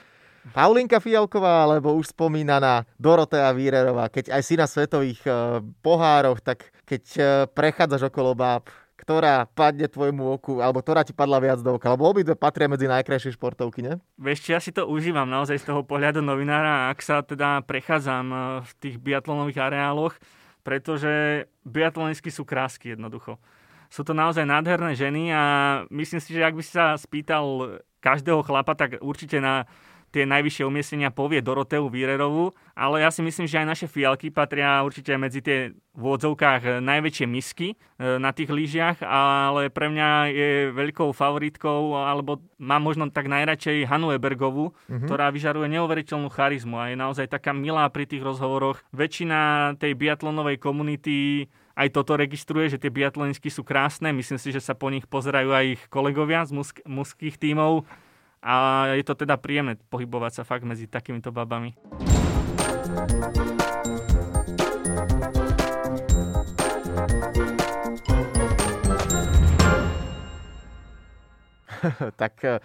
Paulinka 0.52 1.00
Fialková, 1.00 1.64
alebo 1.64 1.96
už 1.96 2.12
spomínaná 2.12 2.84
Dorotea 3.00 3.48
Vírerová, 3.56 4.12
keď 4.12 4.36
aj 4.36 4.42
si 4.44 4.60
na 4.60 4.68
svetových 4.68 5.24
uh, 5.24 5.64
pohároch, 5.80 6.44
tak 6.44 6.68
keď 6.84 7.04
uh, 7.16 7.28
prechádzaš 7.48 8.12
okolo 8.12 8.36
báb, 8.36 8.68
ktorá 8.94 9.50
padne 9.50 9.90
tvojmu 9.90 10.38
oku, 10.38 10.62
alebo 10.62 10.80
ktorá 10.80 11.02
ti 11.02 11.12
padla 11.12 11.42
viac 11.42 11.60
do 11.60 11.76
oka, 11.76 11.92
lebo 11.92 12.06
obidve 12.08 12.38
patria 12.38 12.70
medzi 12.70 12.86
najkrajšie 12.86 13.36
športovky, 13.36 13.82
ne? 13.82 13.98
Vieš, 14.22 14.40
ja 14.54 14.60
si 14.62 14.70
to 14.70 14.86
užívam 14.86 15.26
naozaj 15.28 15.60
z 15.60 15.66
toho 15.74 15.82
pohľadu 15.82 16.22
novinára, 16.22 16.94
ak 16.94 17.00
sa 17.02 17.26
teda 17.26 17.66
prechádzam 17.66 18.26
eh, 18.30 18.40
v 18.64 18.72
tých 18.80 18.96
biatlonových 19.02 19.60
areáloch, 19.60 20.16
pretože 20.64 21.46
biatlonistky 21.68 22.32
sú 22.32 22.48
krásky 22.48 22.96
jednoducho. 22.96 23.42
Sú 23.92 24.02
to 24.02 24.18
naozaj 24.18 24.48
nádherné 24.48 24.98
ženy 24.98 25.30
a 25.30 25.44
myslím 25.94 26.18
si, 26.18 26.34
že 26.34 26.42
ak 26.42 26.58
by 26.58 26.64
si 26.66 26.74
sa 26.74 26.98
spýtal 26.98 27.78
každého 28.02 28.42
chlapa, 28.42 28.74
tak 28.74 28.98
určite 29.06 29.38
na 29.38 29.70
tie 30.14 30.30
najvyššie 30.30 30.70
umiestnenia 30.70 31.10
povie 31.10 31.42
Doroteu 31.42 31.90
Vírerovú, 31.90 32.54
ale 32.78 33.02
ja 33.02 33.10
si 33.10 33.26
myslím, 33.26 33.50
že 33.50 33.58
aj 33.58 33.68
naše 33.68 33.88
fialky 33.90 34.30
patria 34.30 34.86
určite 34.86 35.18
medzi 35.18 35.42
tie 35.42 35.74
v 35.74 36.04
odzovkách 36.06 36.86
najväčšie 36.86 37.26
misky 37.26 37.74
e, 37.74 37.76
na 38.22 38.30
tých 38.30 38.54
lyžiach, 38.54 39.02
ale 39.02 39.74
pre 39.74 39.90
mňa 39.90 40.10
je 40.30 40.50
veľkou 40.74 41.10
favoritkou, 41.10 41.98
alebo 41.98 42.42
mám 42.62 42.86
možno 42.86 43.10
tak 43.10 43.26
najradšej 43.26 43.90
Hanu 43.90 44.14
Ebergovú, 44.14 44.74
mm-hmm. 44.74 45.10
ktorá 45.10 45.34
vyžaruje 45.34 45.70
neuveriteľnú 45.74 46.30
charizmu 46.30 46.78
a 46.78 46.94
je 46.94 46.98
naozaj 46.98 47.26
taká 47.34 47.50
milá 47.54 47.90
pri 47.90 48.06
tých 48.06 48.22
rozhovoroch. 48.22 48.82
Väčšina 48.94 49.74
tej 49.82 49.98
biatlonovej 49.98 50.62
komunity 50.62 51.50
aj 51.74 51.90
toto 51.90 52.14
registruje, 52.14 52.70
že 52.70 52.78
tie 52.78 52.94
biatlonistky 52.94 53.50
sú 53.50 53.66
krásne. 53.66 54.14
Myslím 54.14 54.38
si, 54.38 54.54
že 54.54 54.62
sa 54.62 54.78
po 54.78 54.94
nich 54.94 55.10
pozerajú 55.10 55.50
aj 55.50 55.66
ich 55.74 55.82
kolegovia 55.90 56.46
z 56.46 56.54
musk- 56.54 56.86
mužských 56.86 57.42
tímov 57.42 57.90
a 58.44 58.92
je 59.00 59.08
to 59.08 59.16
teda 59.16 59.40
príjemné 59.40 59.80
pohybovať 59.88 60.32
sa 60.36 60.44
fakt 60.44 60.68
medzi 60.68 60.84
takýmito 60.92 61.32
babami. 61.32 61.72
tak 72.20 72.36
eh, 72.44 72.60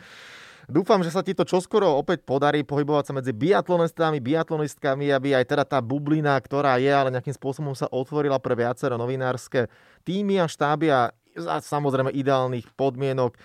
dúfam, 0.67 0.99
že 1.07 1.14
sa 1.14 1.23
ti 1.23 1.31
to 1.31 1.47
čoskoro 1.47 1.95
opäť 1.95 2.27
podarí 2.27 2.67
pohybovať 2.67 3.05
sa 3.07 3.14
medzi 3.14 3.31
biatlonistami, 3.31 4.19
biatlonistkami, 4.19 5.14
aby 5.14 5.38
aj 5.38 5.47
teda 5.47 5.62
tá 5.62 5.79
bublina, 5.79 6.35
ktorá 6.43 6.83
je, 6.83 6.91
ale 6.91 7.14
nejakým 7.14 7.38
spôsobom 7.38 7.79
sa 7.79 7.87
otvorila 7.95 8.43
pre 8.43 8.59
viacero 8.59 8.99
novinárske 8.99 9.71
týmy 10.03 10.43
a 10.43 10.51
štáby 10.51 10.91
a 10.91 11.14
samozrejme 11.62 12.11
ideálnych 12.11 12.67
podmienok 12.75 13.38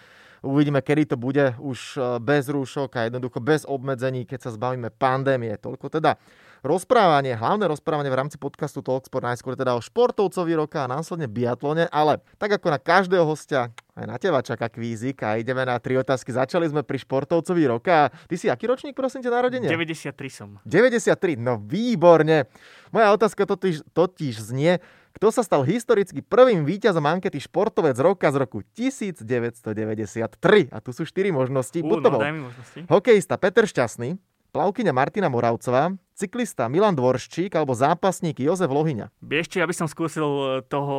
Uvidíme, 0.43 0.83
kedy 0.83 1.15
to 1.15 1.17
bude 1.17 1.55
už 1.55 1.95
e, 1.95 1.99
bez 2.19 2.51
rúšok 2.51 2.99
a 2.99 3.07
jednoducho 3.07 3.39
bez 3.39 3.63
obmedzení, 3.63 4.27
keď 4.27 4.39
sa 4.43 4.51
zbavíme 4.51 4.91
pandémie. 4.91 5.55
Toľko 5.55 5.87
teda 5.87 6.19
rozprávanie, 6.63 7.35
hlavné 7.35 7.67
rozprávanie 7.67 8.07
v 8.07 8.23
rámci 8.23 8.39
podcastu 8.39 8.79
Talksport 8.79 9.27
najskôr 9.27 9.59
teda 9.59 9.75
o 9.75 9.83
športovcovi 9.83 10.55
roka 10.55 10.87
a 10.87 10.89
následne 10.89 11.27
biatlone, 11.27 11.91
ale 11.91 12.23
tak 12.39 12.55
ako 12.55 12.71
na 12.71 12.79
každého 12.79 13.27
hostia, 13.27 13.75
aj 13.93 14.05
na 14.07 14.15
teba 14.15 14.39
čaká 14.39 14.71
kvízik 14.71 15.19
a 15.27 15.35
ideme 15.35 15.67
na 15.67 15.75
tri 15.77 15.99
otázky. 15.99 16.31
Začali 16.31 16.71
sme 16.71 16.81
pri 16.81 17.03
športovcovi 17.03 17.67
roka. 17.67 18.15
Ty 18.31 18.35
si 18.39 18.47
aký 18.47 18.71
ročník, 18.71 18.95
prosím 18.95 19.21
ťa, 19.21 19.35
narodenie? 19.35 19.67
93 19.67 20.15
som. 20.31 20.49
93, 20.63 21.35
no 21.35 21.59
výborne. 21.59 22.47
Moja 22.95 23.11
otázka 23.11 23.43
totiž, 23.43 23.83
totiž 23.91 24.39
znie, 24.39 24.79
kto 25.13 25.29
sa 25.29 25.45
stal 25.45 25.61
historicky 25.61 26.25
prvým 26.25 26.65
víťazom 26.65 27.05
ankety 27.05 27.37
Športovec 27.37 27.93
roka 28.01 28.33
z 28.33 28.37
roku 28.41 28.65
1993? 28.73 30.73
A 30.73 30.77
tu 30.81 30.89
sú 30.89 31.05
štyri 31.05 31.29
možnosti. 31.29 31.77
Uh, 31.85 32.01
no, 32.01 32.17
daj 32.17 32.33
mi 32.33 32.41
možnosti. 32.49 32.89
Hokejista 32.89 33.37
Peter 33.37 33.69
Šťastný, 33.69 34.17
plavkyňa 34.53 34.93
Martina 34.93 35.27
Moravcová, 35.33 35.97
cyklista 36.13 36.69
Milan 36.69 36.93
Dvorščík 36.93 37.57
alebo 37.57 37.73
zápasník 37.73 38.37
Jozef 38.37 38.69
Lohyňa. 38.69 39.09
Vieš 39.25 39.57
ja 39.57 39.65
by 39.65 39.73
som 39.73 39.89
skúsil 39.89 40.29
e, 40.29 40.45
toho 40.69 40.95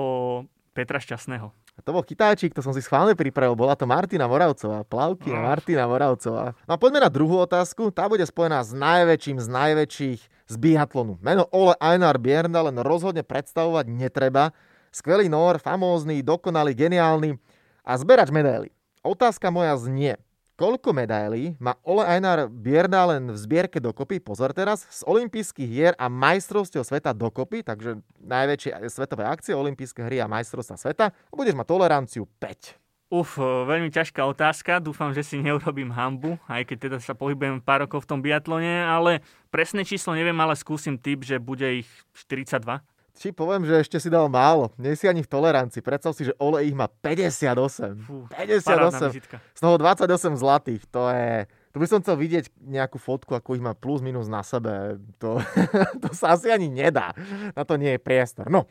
Petra 0.75 0.99
Šťastného. 0.99 1.55
To 1.83 1.91
bol 1.91 2.07
chytáčik, 2.07 2.55
to 2.55 2.63
som 2.63 2.71
si 2.71 2.79
schválne 2.83 3.19
pripravil. 3.19 3.59
Bola 3.59 3.75
to 3.75 3.83
Martina 3.83 4.31
Moravcová. 4.31 4.87
Plavky 4.87 5.35
a 5.35 5.43
Martina 5.43 5.91
Moravcová. 5.91 6.55
No 6.71 6.75
a 6.75 6.79
poďme 6.79 7.03
na 7.03 7.11
druhú 7.11 7.43
otázku. 7.43 7.91
Tá 7.91 8.07
bude 8.07 8.23
spojená 8.23 8.63
s 8.63 8.71
najväčším 8.71 9.43
z 9.43 9.49
najväčších 9.51 10.21
z 10.23 10.55
biatlonu. 10.55 11.19
Meno 11.19 11.51
Ole 11.51 11.75
Einar 11.83 12.15
Bierna 12.23 12.63
len 12.71 12.79
rozhodne 12.79 13.27
predstavovať 13.27 13.91
netreba. 13.91 14.55
Skvelý 14.95 15.27
nor, 15.27 15.59
famózny, 15.59 16.23
dokonalý, 16.23 16.79
geniálny 16.79 17.43
a 17.83 17.93
zberač 17.99 18.31
medaily. 18.31 18.71
Otázka 19.03 19.51
moja 19.51 19.75
znie. 19.75 20.15
Koľko 20.55 20.95
medailí 20.95 21.59
má 21.59 21.75
Ole 21.83 22.07
Einar 22.07 22.47
Bierna 22.47 23.03
len 23.11 23.27
v 23.27 23.35
zbierke 23.35 23.83
dokopy, 23.83 24.23
pozor 24.23 24.55
teraz, 24.55 24.87
z 24.87 25.03
olympijských 25.03 25.67
hier 25.67 25.93
a 25.99 26.07
majstrovstiev 26.07 26.87
sveta 26.87 27.11
dokopy, 27.11 27.67
takže 27.67 27.99
najväčšie 28.23 28.87
svetové 28.87 29.27
akcie, 29.27 29.51
olympijské 29.51 30.07
hry 30.07 30.23
a 30.23 30.31
majstrovstva 30.31 30.79
sveta, 30.79 31.11
a 31.11 31.33
budeš 31.35 31.59
mať 31.59 31.67
toleranciu 31.67 32.31
5. 32.39 32.79
Uf, 33.11 33.35
veľmi 33.43 33.91
ťažká 33.91 34.23
otázka. 34.23 34.79
Dúfam, 34.79 35.11
že 35.11 35.27
si 35.27 35.43
neurobím 35.43 35.91
hambu, 35.91 36.39
aj 36.47 36.71
keď 36.71 36.77
teda 36.87 36.99
sa 37.03 37.19
pohybujem 37.19 37.59
pár 37.59 37.91
rokov 37.91 38.07
v 38.07 38.15
tom 38.15 38.23
biatlone, 38.23 38.87
ale 38.87 39.27
presné 39.51 39.83
číslo 39.83 40.15
neviem, 40.15 40.39
ale 40.39 40.55
skúsim 40.55 40.95
typ, 40.95 41.27
že 41.27 41.43
bude 41.43 41.83
ich 41.83 41.91
42. 42.15 42.79
Či 43.15 43.31
poviem, 43.31 43.63
že 43.63 43.79
ešte 43.79 44.03
si 44.03 44.11
dal 44.11 44.27
málo. 44.27 44.75
Nie 44.75 44.99
si 44.99 45.07
ani 45.07 45.23
v 45.23 45.31
tolerancii. 45.31 45.79
Predstav 45.79 46.19
si, 46.19 46.27
že 46.27 46.35
Ole 46.43 46.67
ich 46.67 46.75
má 46.75 46.91
58. 46.91 47.95
Fú, 48.03 48.27
58. 48.27 49.23
Z 49.55 49.61
toho 49.63 49.77
28 49.79 50.35
zlatých. 50.35 50.83
To 50.91 51.07
je... 51.15 51.47
Tu 51.71 51.77
by 51.79 51.87
som 51.87 51.99
chcel 52.03 52.19
vidieť 52.19 52.51
nejakú 52.59 52.99
fotku, 52.99 53.35
ako 53.35 53.55
ich 53.55 53.63
má 53.63 53.75
plus 53.75 54.03
minus 54.03 54.27
na 54.27 54.43
sebe. 54.43 54.99
To, 55.23 55.39
to 56.03 56.11
sa 56.11 56.35
asi 56.35 56.51
ani 56.51 56.67
nedá. 56.67 57.15
Na 57.55 57.63
to 57.63 57.79
nie 57.79 57.95
je 57.95 58.01
priestor. 58.03 58.51
No, 58.51 58.67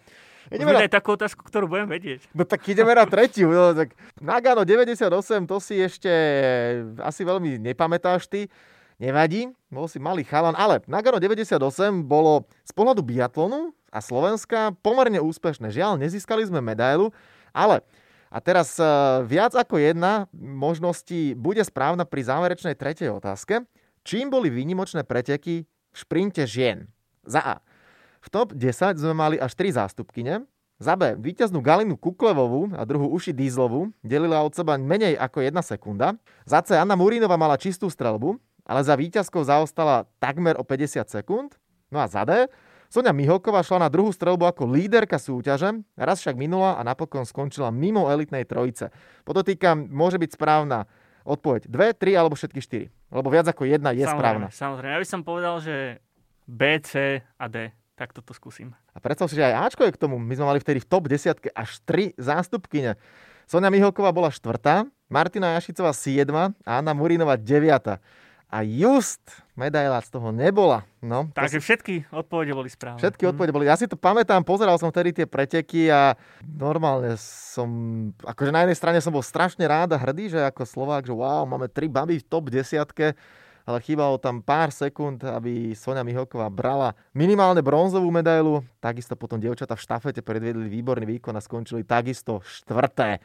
Ideme 0.52 0.76
na... 0.76 0.92
takú 0.92 1.16
otázku, 1.16 1.40
ktorú 1.48 1.72
budem 1.72 1.88
vedieť. 1.88 2.28
No 2.36 2.44
tak 2.44 2.68
ideme 2.68 2.92
na 2.92 3.08
tretiu. 3.08 3.48
No, 3.48 3.72
tak 3.72 3.96
Nagano 4.20 4.68
98, 4.68 5.08
to 5.48 5.58
si 5.64 5.80
ešte 5.80 6.12
asi 7.00 7.24
veľmi 7.24 7.64
nepamätáš 7.64 8.28
ty. 8.28 8.52
Nevadí, 9.02 9.50
bol 9.74 9.90
si 9.90 9.98
malý 9.98 10.22
chalan, 10.22 10.54
ale 10.54 10.82
Nagano 10.86 11.18
98 11.18 11.58
bolo 12.06 12.46
z 12.62 12.72
pohľadu 12.72 13.02
biatlonu 13.02 13.74
a 13.90 14.00
Slovenska 14.02 14.74
pomerne 14.86 15.22
úspešné. 15.22 15.74
Žiaľ, 15.74 16.02
nezískali 16.02 16.46
sme 16.46 16.62
medailu, 16.62 17.10
ale 17.54 17.82
a 18.34 18.42
teraz 18.42 18.82
e, 18.82 18.86
viac 19.30 19.54
ako 19.54 19.78
jedna 19.78 20.26
možnosti 20.34 21.38
bude 21.38 21.62
správna 21.62 22.02
pri 22.02 22.26
záverečnej 22.26 22.74
tretej 22.74 23.14
otázke. 23.14 23.62
Čím 24.02 24.34
boli 24.34 24.50
výnimočné 24.50 25.06
preteky 25.06 25.70
v 25.70 25.96
šprinte 25.96 26.42
žien? 26.50 26.90
Za 27.30 27.46
A. 27.46 27.56
V 28.26 28.28
top 28.34 28.58
10 28.58 28.98
sme 28.98 29.14
mali 29.14 29.36
až 29.38 29.54
3 29.54 29.78
zástupkyne. 29.78 30.50
Za 30.82 30.98
B. 30.98 31.14
Výťaznú 31.22 31.62
Galinu 31.62 31.94
Kuklevovú 31.94 32.74
a 32.74 32.82
druhú 32.84 33.14
Uši 33.14 33.32
Dízlovú 33.32 33.94
delila 34.02 34.42
od 34.42 34.52
seba 34.58 34.82
menej 34.82 35.14
ako 35.14 35.46
1 35.46 35.54
sekunda. 35.62 36.18
Za 36.50 36.66
C. 36.66 36.74
Anna 36.74 36.98
Murinova 36.98 37.38
mala 37.38 37.56
čistú 37.56 37.86
strelbu, 37.86 38.42
ale 38.64 38.82
za 38.84 38.96
víťazkou 38.96 39.44
zaostala 39.44 40.08
takmer 40.20 40.56
o 40.60 40.64
50 40.64 41.08
sekúnd. 41.08 41.56
No 41.92 42.02
a 42.02 42.08
za 42.08 42.24
D. 42.24 42.48
Sonia 42.94 43.10
Miholková 43.10 43.66
šla 43.66 43.86
na 43.86 43.90
druhú 43.90 44.14
strelbu 44.14 44.46
ako 44.46 44.70
líderka 44.70 45.18
súťaže, 45.18 45.82
raz 45.98 46.22
však 46.22 46.38
minula 46.38 46.78
a 46.78 46.82
napokon 46.86 47.26
skončila 47.26 47.74
mimo 47.74 48.06
elitnej 48.06 48.46
trojice. 48.46 48.94
Podotýkam, 49.26 49.90
môže 49.90 50.22
byť 50.22 50.38
správna 50.38 50.86
odpoveď 51.26 51.66
dve, 51.66 51.98
tri 51.98 52.14
alebo 52.14 52.38
všetky 52.38 52.62
štyri. 52.62 52.88
Lebo 53.10 53.34
viac 53.34 53.50
ako 53.50 53.66
jedna 53.66 53.98
je 53.98 54.06
samozrejme, 54.06 54.20
správna. 54.20 54.48
Samozrejme, 54.54 54.94
ja 54.94 55.02
by 55.02 55.10
som 55.10 55.22
povedal, 55.26 55.56
že 55.58 55.76
B, 56.46 56.78
C 56.86 57.24
a 57.24 57.46
D. 57.50 57.74
Tak 57.98 58.14
toto 58.14 58.34
skúsim. 58.34 58.74
A 58.94 58.98
predstav 59.02 59.30
si, 59.30 59.38
že 59.38 59.46
aj 59.46 59.74
Ačko 59.74 59.86
je 59.86 59.94
k 59.94 60.02
tomu. 60.02 60.18
My 60.18 60.34
sme 60.34 60.50
mali 60.50 60.62
vtedy 60.62 60.82
v 60.82 60.88
top 60.90 61.10
10 61.10 61.50
až 61.54 61.70
3 61.86 62.18
zástupkyne. 62.18 62.98
Sonia 63.46 63.74
Miholková 63.74 64.14
bola 64.14 64.30
štvrtá, 64.30 64.86
Martina 65.10 65.58
Jašicová 65.58 65.94
7 65.94 66.30
a 66.30 66.72
Anna 66.78 66.94
Murinová 66.94 67.38
9 67.38 68.02
a 68.54 68.62
just 68.62 69.26
medaila 69.58 69.98
z 70.06 70.14
toho 70.14 70.30
nebola. 70.30 70.86
No, 71.02 71.34
Takže 71.34 71.58
si... 71.58 71.66
všetky 71.66 71.94
odpovede 72.14 72.54
boli 72.54 72.70
správne. 72.70 73.02
Všetky 73.02 73.26
mhm. 73.26 73.30
odpovede 73.34 73.54
boli. 73.58 73.66
Ja 73.66 73.74
si 73.74 73.90
to 73.90 73.98
pamätám, 73.98 74.46
pozeral 74.46 74.78
som 74.78 74.94
vtedy 74.94 75.10
tie 75.10 75.26
preteky 75.26 75.90
a 75.90 76.14
normálne 76.46 77.18
som, 77.18 77.68
akože 78.22 78.54
na 78.54 78.62
jednej 78.62 78.78
strane 78.78 79.00
som 79.02 79.10
bol 79.10 79.26
strašne 79.26 79.66
rád 79.66 79.98
a 79.98 80.02
hrdý, 80.02 80.30
že 80.30 80.38
ako 80.38 80.70
Slovák, 80.70 81.10
že 81.10 81.18
wow, 81.18 81.50
máme 81.50 81.66
tri 81.66 81.90
baby 81.90 82.22
v 82.22 82.30
top 82.30 82.54
desiatke, 82.54 83.18
ale 83.66 83.78
chýbalo 83.82 84.22
tam 84.22 84.44
pár 84.44 84.70
sekúnd, 84.70 85.26
aby 85.26 85.74
Sonia 85.74 86.06
Mihoková 86.06 86.52
brala 86.54 86.94
minimálne 87.16 87.64
bronzovú 87.66 88.12
medailu. 88.14 88.62
Takisto 88.78 89.18
potom 89.18 89.42
dievčata 89.42 89.74
v 89.74 89.82
štafete 89.82 90.22
predviedli 90.22 90.70
výborný 90.70 91.18
výkon 91.18 91.34
a 91.34 91.42
skončili 91.42 91.88
takisto 91.88 92.44
štvrté. 92.44 93.24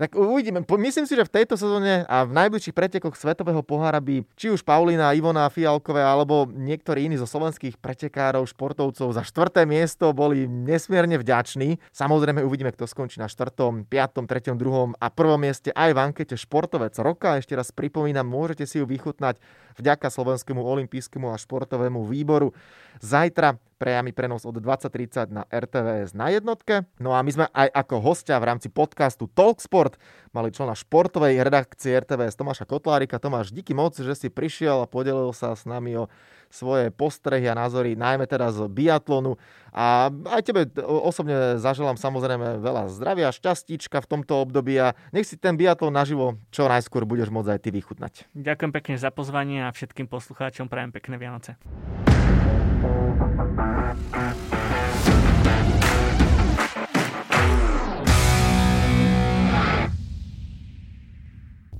Tak 0.00 0.16
uvidíme. 0.16 0.64
Myslím 0.64 1.04
si, 1.04 1.12
že 1.12 1.28
v 1.28 1.34
tejto 1.40 1.54
sezóne 1.60 2.08
a 2.08 2.24
v 2.24 2.32
najbližších 2.32 2.72
pretekoch 2.72 3.12
Svetového 3.12 3.60
pohára 3.60 4.00
by 4.00 4.24
či 4.34 4.48
už 4.48 4.64
Paulina, 4.64 5.12
Ivona 5.12 5.46
Fialkové 5.52 6.00
alebo 6.00 6.48
niektorí 6.48 7.04
iní 7.06 7.20
zo 7.20 7.28
slovenských 7.28 7.76
pretekárov, 7.76 8.48
športovcov 8.48 9.12
za 9.12 9.22
štvrté 9.22 9.68
miesto 9.68 10.08
boli 10.16 10.48
nesmierne 10.48 11.20
vďační. 11.20 11.76
Samozrejme 11.92 12.40
uvidíme, 12.40 12.72
kto 12.72 12.88
skončí 12.88 13.20
na 13.20 13.28
štvrtom, 13.28 13.84
piatom, 13.84 14.24
treťom, 14.24 14.56
druhom 14.56 14.96
a 14.96 15.12
prvom 15.12 15.38
mieste 15.38 15.68
aj 15.76 15.92
v 15.92 15.98
ankete 16.00 16.34
Športovec 16.40 16.96
roka. 17.04 17.36
Ešte 17.36 17.52
raz 17.52 17.68
pripomínam, 17.68 18.24
môžete 18.24 18.64
si 18.64 18.80
ju 18.80 18.88
vychutnať 18.88 19.36
vďaka 19.76 20.08
Slovenskému 20.08 20.60
olympijskému 20.60 21.28
a 21.32 21.36
športovému 21.36 22.08
výboru. 22.08 22.56
Zajtra 23.00 23.60
priamy 23.82 24.14
prenos 24.14 24.46
od 24.46 24.62
20.30 24.62 25.34
na 25.34 25.42
RTVS 25.50 26.14
na 26.14 26.30
jednotke. 26.30 26.86
No 27.02 27.18
a 27.18 27.26
my 27.26 27.30
sme 27.34 27.46
aj 27.50 27.66
ako 27.74 27.98
hostia 27.98 28.38
v 28.38 28.54
rámci 28.54 28.70
podcastu 28.70 29.26
Talksport 29.26 29.98
mali 30.30 30.54
člena 30.54 30.78
športovej 30.78 31.42
redakcie 31.42 31.98
RTVS 31.98 32.38
Tomáša 32.38 32.62
Kotlárika. 32.62 33.18
Tomáš, 33.18 33.50
díky 33.50 33.74
moc, 33.74 33.98
že 33.98 34.14
si 34.14 34.30
prišiel 34.30 34.86
a 34.86 34.86
podelil 34.86 35.34
sa 35.34 35.58
s 35.58 35.66
nami 35.66 35.98
o 35.98 36.06
svoje 36.52 36.92
postrehy 36.92 37.48
a 37.48 37.56
názory, 37.56 37.96
najmä 37.96 38.28
teda 38.28 38.52
z 38.52 38.68
biatlonu. 38.68 39.40
A 39.72 40.12
aj 40.12 40.42
tebe 40.44 40.68
osobne 40.84 41.56
zaželám 41.56 41.96
samozrejme 41.96 42.60
veľa 42.60 42.92
zdravia, 42.92 43.32
šťastíčka 43.32 44.04
v 44.04 44.06
tomto 44.06 44.44
období 44.44 44.76
a 44.76 44.92
nech 45.16 45.24
si 45.24 45.40
ten 45.40 45.56
biatlon 45.56 45.96
naživo 45.96 46.36
čo 46.52 46.68
najskôr 46.68 47.08
budeš 47.08 47.32
môcť 47.32 47.50
aj 47.56 47.60
ty 47.64 47.68
vychutnať. 47.72 48.12
Ďakujem 48.36 48.70
pekne 48.70 48.94
za 49.00 49.08
pozvanie 49.08 49.64
a 49.64 49.72
všetkým 49.72 50.06
poslucháčom 50.12 50.68
prajem 50.68 50.92
pekné 50.92 51.16
Vianoce. 51.16 51.56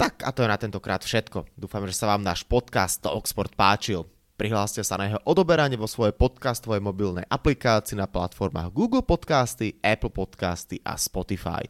Tak 0.03 0.27
a 0.27 0.31
to 0.35 0.43
je 0.43 0.51
na 0.51 0.59
tentokrát 0.59 1.03
všetko. 1.03 1.47
Dúfam, 1.55 1.87
že 1.87 1.95
sa 1.95 2.11
vám 2.11 2.27
náš 2.27 2.43
podcast 2.47 3.03
Oxford 3.07 3.55
páčil. 3.55 4.07
Prihláste 4.35 4.83
sa 4.83 4.99
na 4.99 5.07
jeho 5.07 5.23
odoberanie 5.23 5.79
vo 5.79 5.87
svojej 5.87 6.19
podcastovej 6.19 6.83
mobilnej 6.83 7.23
aplikácii 7.31 7.95
na 7.95 8.11
platformách 8.11 8.75
Google 8.75 9.07
Podcasty, 9.07 9.79
Apple 9.79 10.11
Podcasty 10.11 10.83
a 10.83 10.99
Spotify. 10.99 11.63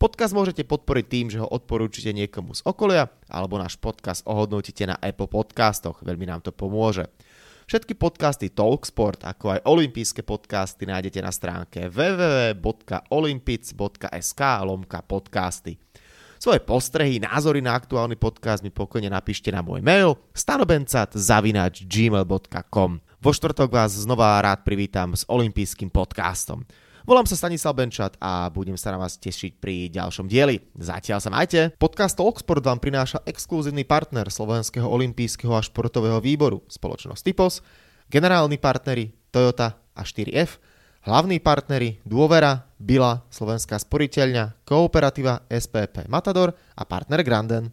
Podcast 0.00 0.32
môžete 0.32 0.64
podporiť 0.64 1.04
tým, 1.04 1.26
že 1.28 1.44
ho 1.44 1.48
odporúčite 1.48 2.16
niekomu 2.16 2.56
z 2.56 2.64
okolia 2.64 3.12
alebo 3.28 3.60
náš 3.60 3.76
podcast 3.76 4.24
ohodnotíte 4.24 4.88
na 4.88 4.96
Apple 5.04 5.28
Podcastoch. 5.28 6.00
Veľmi 6.00 6.24
nám 6.24 6.40
to 6.40 6.56
pomôže. 6.56 7.04
Všetky 7.64 7.96
podcasty 7.96 8.52
Talksport, 8.52 9.24
ako 9.24 9.56
aj 9.56 9.64
olympijské 9.64 10.20
podcasty 10.20 10.84
nájdete 10.84 11.24
na 11.24 11.32
stránke 11.32 11.88
www.olympic.sk 11.88 14.40
lomka 14.68 15.00
podcasty. 15.00 15.80
Svoje 16.36 16.60
postrehy, 16.60 17.24
názory 17.24 17.64
na 17.64 17.72
aktuálny 17.72 18.20
podcast 18.20 18.60
mi 18.60 18.68
pokojne 18.68 19.08
napíšte 19.08 19.48
na 19.48 19.64
môj 19.64 19.80
mail 19.80 20.12
stanobencat.gmail.com 20.36 22.90
Vo 23.00 23.30
štvrtok 23.32 23.72
vás 23.72 23.96
znova 23.96 24.44
rád 24.44 24.60
privítam 24.60 25.16
s 25.16 25.24
olympijským 25.24 25.88
podcastom. 25.88 26.68
Volám 27.04 27.28
sa 27.28 27.36
Stanislav 27.36 27.76
Benčat 27.76 28.16
a 28.16 28.48
budem 28.48 28.80
sa 28.80 28.88
na 28.88 28.96
vás 28.96 29.20
tešiť 29.20 29.60
pri 29.60 29.92
ďalšom 29.92 30.24
dieli. 30.24 30.64
Zatiaľ 30.72 31.20
sa 31.20 31.28
majte. 31.28 31.76
Podcast 31.76 32.16
Talksport 32.16 32.64
vám 32.64 32.80
prináša 32.80 33.20
exkluzívny 33.28 33.84
partner 33.84 34.32
Slovenského 34.32 34.88
olympijského 34.88 35.52
a 35.52 35.60
športového 35.60 36.16
výboru, 36.24 36.64
spoločnosť 36.64 37.20
Typos, 37.20 37.60
generálni 38.08 38.56
partneri 38.56 39.12
Toyota 39.28 39.76
a 39.92 40.00
4F, 40.00 40.56
Hlavní 41.04 41.44
partneri 41.44 42.00
Dôvera, 42.08 42.72
Bila, 42.80 43.20
Slovenská 43.28 43.76
sporiteľňa, 43.76 44.64
Kooperativa 44.64 45.44
SPP 45.52 46.08
Matador 46.08 46.56
a 46.56 46.88
partner 46.88 47.20
Granden. 47.20 47.68